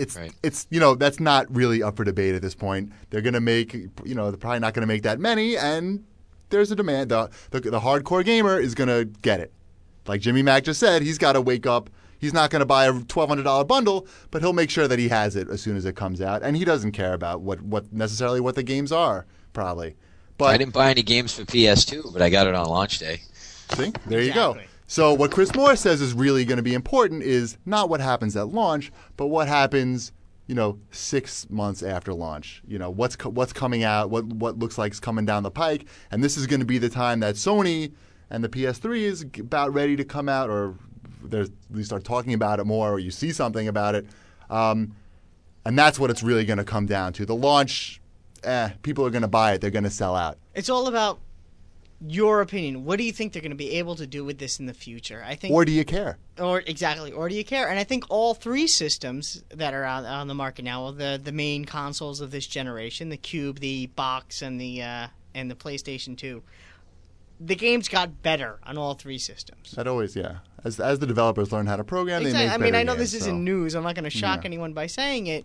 It's 0.00 0.16
Right. 0.16 0.32
it's 0.42 0.66
you 0.70 0.80
know 0.80 0.94
that's 0.94 1.20
not 1.20 1.54
really 1.54 1.82
up 1.82 1.96
for 1.96 2.04
debate 2.04 2.34
at 2.34 2.42
this 2.42 2.54
point. 2.54 2.92
They're 3.10 3.20
going 3.20 3.34
to 3.34 3.40
make 3.40 3.74
you 3.74 4.14
know 4.14 4.30
they're 4.30 4.38
probably 4.38 4.60
not 4.60 4.74
going 4.74 4.82
to 4.82 4.86
make 4.86 5.02
that 5.02 5.20
many, 5.20 5.56
and 5.56 6.04
there's 6.48 6.70
a 6.70 6.76
demand. 6.76 7.10
The 7.10 7.30
the, 7.50 7.60
the 7.60 7.80
hardcore 7.80 8.24
gamer 8.24 8.58
is 8.58 8.74
going 8.74 8.88
to 8.88 9.04
get 9.20 9.40
it. 9.40 9.52
Like 10.06 10.22
Jimmy 10.22 10.42
Mack 10.42 10.64
just 10.64 10.80
said, 10.80 11.02
he's 11.02 11.18
got 11.18 11.34
to 11.34 11.40
wake 11.40 11.66
up. 11.66 11.90
He's 12.18 12.32
not 12.32 12.50
going 12.50 12.60
to 12.60 12.66
buy 12.66 12.86
a 12.86 13.00
twelve 13.00 13.28
hundred 13.28 13.44
dollar 13.44 13.64
bundle, 13.64 14.06
but 14.30 14.42
he'll 14.42 14.52
make 14.52 14.70
sure 14.70 14.88
that 14.88 14.98
he 14.98 15.08
has 15.08 15.36
it 15.36 15.48
as 15.48 15.60
soon 15.60 15.76
as 15.76 15.84
it 15.84 15.96
comes 15.96 16.20
out, 16.20 16.42
and 16.42 16.56
he 16.56 16.64
doesn't 16.64 16.92
care 16.92 17.12
about 17.12 17.42
what, 17.42 17.60
what 17.60 17.92
necessarily 17.92 18.40
what 18.40 18.54
the 18.54 18.62
games 18.62 18.92
are, 18.92 19.26
probably. 19.52 19.96
But 20.38 20.46
I 20.46 20.56
didn't 20.56 20.72
buy 20.72 20.90
any 20.90 21.02
games 21.02 21.34
for 21.34 21.42
PS2, 21.44 22.12
but 22.12 22.22
I 22.22 22.30
got 22.30 22.46
it 22.46 22.54
on 22.54 22.66
launch 22.66 22.98
day. 22.98 23.20
See, 23.74 23.92
there 24.06 24.22
you 24.22 24.32
go. 24.32 24.56
So 24.90 25.14
what 25.14 25.30
Chris 25.30 25.54
Moore 25.54 25.76
says 25.76 26.00
is 26.00 26.14
really 26.14 26.44
going 26.44 26.56
to 26.56 26.64
be 26.64 26.74
important 26.74 27.22
is 27.22 27.56
not 27.64 27.88
what 27.88 28.00
happens 28.00 28.36
at 28.36 28.48
launch, 28.48 28.90
but 29.16 29.28
what 29.28 29.46
happens, 29.46 30.10
you 30.48 30.56
know, 30.56 30.80
six 30.90 31.48
months 31.48 31.84
after 31.84 32.12
launch. 32.12 32.60
You 32.66 32.76
know, 32.80 32.90
what's 32.90 33.14
co- 33.14 33.28
what's 33.28 33.52
coming 33.52 33.84
out, 33.84 34.10
what 34.10 34.24
what 34.24 34.58
looks 34.58 34.78
like 34.78 34.90
is 34.90 34.98
coming 34.98 35.24
down 35.24 35.44
the 35.44 35.50
pike, 35.52 35.86
and 36.10 36.24
this 36.24 36.36
is 36.36 36.48
going 36.48 36.58
to 36.58 36.66
be 36.66 36.78
the 36.78 36.88
time 36.88 37.20
that 37.20 37.36
Sony 37.36 37.92
and 38.30 38.42
the 38.42 38.48
PS3 38.48 39.02
is 39.02 39.24
about 39.38 39.72
ready 39.72 39.94
to 39.94 40.04
come 40.04 40.28
out, 40.28 40.50
or 40.50 40.74
least 41.70 41.86
start 41.86 42.02
talking 42.02 42.34
about 42.34 42.58
it 42.58 42.64
more, 42.64 42.90
or 42.90 42.98
you 42.98 43.12
see 43.12 43.30
something 43.30 43.68
about 43.68 43.94
it, 43.94 44.06
um, 44.50 44.96
and 45.64 45.78
that's 45.78 46.00
what 46.00 46.10
it's 46.10 46.24
really 46.24 46.44
going 46.44 46.58
to 46.58 46.64
come 46.64 46.86
down 46.86 47.12
to. 47.12 47.24
The 47.24 47.36
launch, 47.36 48.00
eh, 48.42 48.70
people 48.82 49.06
are 49.06 49.10
going 49.10 49.22
to 49.22 49.28
buy 49.28 49.52
it, 49.52 49.60
they're 49.60 49.70
going 49.70 49.84
to 49.84 49.88
sell 49.88 50.16
out. 50.16 50.36
It's 50.52 50.68
all 50.68 50.88
about 50.88 51.20
your 52.06 52.40
opinion. 52.40 52.84
What 52.84 52.96
do 52.98 53.04
you 53.04 53.12
think 53.12 53.32
they're 53.32 53.42
going 53.42 53.50
to 53.50 53.56
be 53.56 53.72
able 53.72 53.94
to 53.96 54.06
do 54.06 54.24
with 54.24 54.38
this 54.38 54.58
in 54.58 54.66
the 54.66 54.72
future? 54.74 55.22
I 55.26 55.34
think 55.34 55.52
Or 55.52 55.64
do 55.64 55.72
you 55.72 55.84
care? 55.84 56.18
or 56.38 56.62
exactly 56.66 57.12
or 57.12 57.28
do 57.28 57.34
you 57.34 57.44
care 57.44 57.68
and 57.68 57.78
i 57.78 57.84
think 57.84 58.02
all 58.08 58.32
three 58.32 58.66
systems 58.66 59.44
that 59.50 59.74
are 59.74 59.84
on, 59.84 60.06
on 60.06 60.26
the 60.26 60.34
market 60.34 60.64
now 60.64 60.90
the 60.90 61.20
the 61.22 61.32
main 61.32 61.66
consoles 61.66 62.22
of 62.22 62.30
this 62.30 62.46
generation 62.46 63.10
the 63.10 63.16
cube 63.18 63.60
the 63.60 63.84
box 63.88 64.40
and 64.40 64.58
the 64.58 64.80
uh, 64.82 65.06
and 65.34 65.50
the 65.50 65.54
playstation 65.54 66.16
2 66.16 66.42
the 67.40 67.54
games 67.54 67.88
got 67.88 68.22
better 68.22 68.58
on 68.64 68.78
all 68.78 68.94
three 68.94 69.18
systems 69.18 69.72
That 69.72 69.86
always, 69.86 70.16
yeah. 70.16 70.38
As 70.64 70.80
as 70.80 70.98
the 70.98 71.06
developers 71.06 71.52
learn 71.52 71.66
how 71.66 71.76
to 71.76 71.84
program, 71.84 72.22
Exactly. 72.22 72.38
they 72.38 72.46
make 72.46 72.54
i 72.54 72.56
mean 72.64 72.74
i 72.74 72.82
know 72.84 72.92
games, 72.94 73.12
this 73.12 73.20
so. 73.22 73.24
isn't 73.26 73.44
news 73.44 73.74
i'm 73.74 73.82
not 73.82 73.94
going 73.94 74.04
to 74.04 74.10
shock 74.10 74.40
Yeah. 74.44 74.46
anyone 74.48 74.72
by 74.72 74.86
saying 74.86 75.26
it 75.26 75.44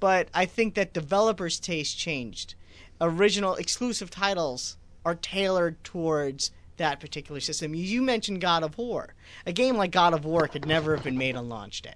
but 0.00 0.28
i 0.34 0.44
think 0.44 0.74
that 0.74 0.92
developers 0.92 1.58
taste 1.58 1.96
changed 1.96 2.54
original 3.00 3.54
exclusive 3.54 4.10
titles 4.10 4.76
are 5.04 5.14
tailored 5.14 5.82
towards 5.84 6.50
that 6.76 7.00
particular 7.00 7.40
system. 7.40 7.74
You 7.74 8.02
mentioned 8.02 8.40
God 8.40 8.62
of 8.62 8.78
War. 8.78 9.14
A 9.46 9.52
game 9.52 9.76
like 9.76 9.90
God 9.90 10.14
of 10.14 10.24
War 10.24 10.48
could 10.48 10.66
never 10.66 10.94
have 10.94 11.04
been 11.04 11.18
made 11.18 11.36
on 11.36 11.48
launch 11.48 11.82
day. 11.82 11.94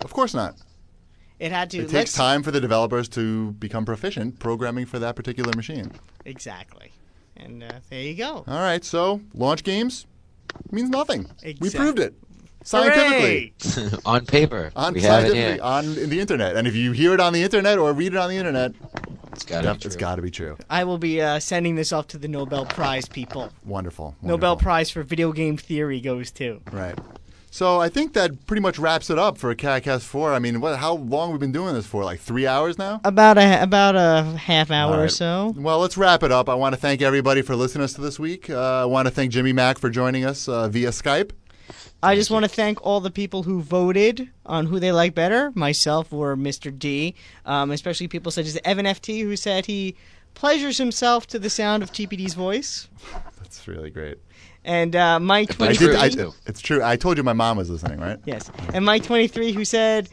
Of 0.00 0.12
course 0.12 0.34
not. 0.34 0.56
It 1.38 1.52
had 1.52 1.70
to. 1.70 1.78
It 1.78 1.90
takes 1.90 2.12
time 2.12 2.42
for 2.42 2.50
the 2.50 2.60
developers 2.60 3.08
to 3.10 3.52
become 3.52 3.84
proficient 3.84 4.38
programming 4.40 4.86
for 4.86 4.98
that 4.98 5.14
particular 5.14 5.52
machine. 5.54 5.92
Exactly. 6.24 6.90
And 7.36 7.62
uh, 7.62 7.70
there 7.90 8.00
you 8.00 8.14
go. 8.14 8.44
All 8.48 8.60
right, 8.60 8.84
so 8.84 9.20
launch 9.34 9.62
games 9.62 10.06
means 10.72 10.90
nothing. 10.90 11.30
We 11.60 11.70
proved 11.70 12.00
it 12.00 12.14
scientifically. 12.64 13.54
On 14.04 14.26
paper. 14.26 14.72
On 14.74 14.92
we 14.92 15.00
have 15.02 15.24
it 15.24 15.28
scientifically, 15.28 15.52
here. 15.52 15.62
on 15.62 15.94
the 16.10 16.20
internet, 16.20 16.56
and 16.56 16.66
if 16.66 16.74
you 16.74 16.92
hear 16.92 17.14
it 17.14 17.20
on 17.20 17.32
the 17.32 17.42
internet 17.42 17.78
or 17.78 17.92
read 17.92 18.14
it 18.14 18.18
on 18.18 18.28
the 18.28 18.36
internet, 18.36 18.72
It's 19.38 19.44
got 19.44 19.60
to 19.60 19.68
yep, 19.68 19.78
be 19.78 19.86
it's 19.86 19.94
true. 19.94 20.00
got 20.00 20.16
to 20.16 20.22
be 20.22 20.32
true. 20.32 20.56
I 20.68 20.82
will 20.82 20.98
be 20.98 21.22
uh, 21.22 21.38
sending 21.38 21.76
this 21.76 21.92
off 21.92 22.08
to 22.08 22.18
the 22.18 22.26
Nobel 22.26 22.66
Prize 22.66 23.06
people. 23.06 23.52
Wonderful. 23.64 24.16
Nobel. 24.20 24.56
Prize 24.56 24.90
for 24.90 25.04
video 25.04 25.30
game 25.30 25.56
theory 25.56 26.00
goes 26.00 26.32
to. 26.32 26.60
Right. 26.72 26.98
So 27.52 27.80
I 27.80 27.88
think 27.88 28.14
that 28.14 28.46
pretty 28.48 28.62
much 28.62 28.80
wraps 28.80 29.10
it 29.10 29.18
up 29.18 29.38
for 29.38 29.54
CAGcast 29.54 30.02
4. 30.02 30.32
I 30.32 30.40
mean, 30.40 30.60
what, 30.60 30.76
how 30.78 30.94
long 30.94 31.28
have 31.28 31.34
we 31.34 31.38
been 31.38 31.52
doing 31.52 31.74
this 31.74 31.86
for? 31.86 32.02
Like 32.02 32.18
three 32.18 32.48
hours 32.48 32.78
now? 32.78 33.00
About 33.04 33.38
a 33.38 33.62
about 33.62 33.94
a 33.94 34.36
half 34.36 34.72
hour 34.72 34.94
All 34.94 35.00
or 35.02 35.08
so. 35.08 35.54
Well, 35.56 35.78
let's 35.78 35.96
wrap 35.96 36.24
it 36.24 36.32
up. 36.32 36.48
I 36.48 36.56
want 36.56 36.74
to 36.74 36.80
thank 36.80 37.00
everybody 37.00 37.42
for 37.42 37.54
listening 37.54 37.82
to 37.82 37.84
us 37.84 37.92
this 37.92 38.18
week. 38.18 38.50
Uh, 38.50 38.82
I 38.82 38.86
want 38.86 39.06
to 39.06 39.14
thank 39.14 39.30
Jimmy 39.30 39.52
Mack 39.52 39.78
for 39.78 39.88
joining 39.88 40.24
us 40.24 40.48
uh, 40.48 40.68
via 40.68 40.88
Skype. 40.90 41.30
I 42.02 42.14
just 42.14 42.30
want 42.30 42.44
to 42.44 42.48
thank 42.48 42.84
all 42.86 43.00
the 43.00 43.10
people 43.10 43.42
who 43.42 43.60
voted 43.60 44.28
on 44.46 44.66
who 44.66 44.78
they 44.78 44.92
like 44.92 45.14
better, 45.14 45.50
myself 45.56 46.12
or 46.12 46.36
Mr. 46.36 46.76
D, 46.76 47.14
um, 47.44 47.72
especially 47.72 48.06
people 48.06 48.30
such 48.30 48.46
as 48.46 48.58
Evan 48.64 48.86
FT, 48.86 49.22
who 49.22 49.34
said 49.34 49.66
he 49.66 49.96
pleasures 50.34 50.78
himself 50.78 51.26
to 51.26 51.38
the 51.40 51.50
sound 51.50 51.82
of 51.82 51.90
CheapyD's 51.90 52.34
voice, 52.34 52.88
That's 53.38 53.66
really 53.66 53.90
great. 53.90 54.18
and 54.64 54.94
uh, 54.94 55.18
Mike 55.18 55.58
But 55.58 55.70
I 55.70 55.72
True. 55.72 55.96
did. 55.96 55.96
I, 56.20 56.32
it's 56.46 56.60
true. 56.60 56.82
I 56.84 56.94
told 56.94 57.16
you 57.16 57.24
my 57.24 57.32
mom 57.32 57.56
was 57.56 57.68
listening, 57.68 57.98
right? 57.98 58.18
Yes, 58.24 58.48
and 58.72 58.84
Mike 58.84 59.02
23, 59.02 59.52
who 59.52 59.64
said 59.64 60.08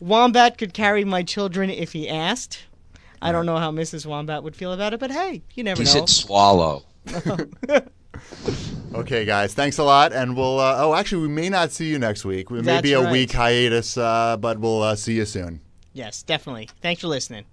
Wombat 0.00 0.56
could 0.56 0.72
carry 0.72 1.04
my 1.04 1.22
children 1.22 1.68
if 1.68 1.92
he 1.92 2.08
asked. 2.08 2.64
I 3.20 3.32
don't 3.32 3.44
know 3.46 3.56
how 3.58 3.70
Mrs. 3.70 4.06
Wombat 4.06 4.42
would 4.42 4.54
feel 4.56 4.72
about 4.72 4.94
it, 4.94 5.00
but 5.00 5.10
hey, 5.10 5.42
you 5.54 5.64
never 5.64 5.80
He 5.82 5.84
know. 5.86 5.90
said 5.92 6.08
swallow. 6.08 6.84
Okay, 8.94 9.24
guys. 9.24 9.52
Thanks 9.54 9.78
a 9.78 9.84
lot, 9.84 10.12
and 10.12 10.36
we'll. 10.36 10.58
Uh, 10.60 10.76
oh, 10.78 10.94
actually, 10.94 11.22
we 11.22 11.28
may 11.28 11.48
not 11.48 11.72
see 11.72 11.86
you 11.86 11.98
next 11.98 12.24
week. 12.24 12.50
We 12.50 12.58
may 12.60 12.64
That's 12.64 12.82
be 12.82 12.92
a 12.94 13.00
right. 13.02 13.12
week 13.12 13.32
hiatus, 13.32 13.96
uh, 13.98 14.36
but 14.38 14.58
we'll 14.58 14.82
uh, 14.82 14.96
see 14.96 15.14
you 15.14 15.24
soon. 15.26 15.60
yes, 15.92 16.22
definitely. 16.22 16.68
Thanks 16.80 17.00
for 17.02 17.08
listening. 17.08 17.44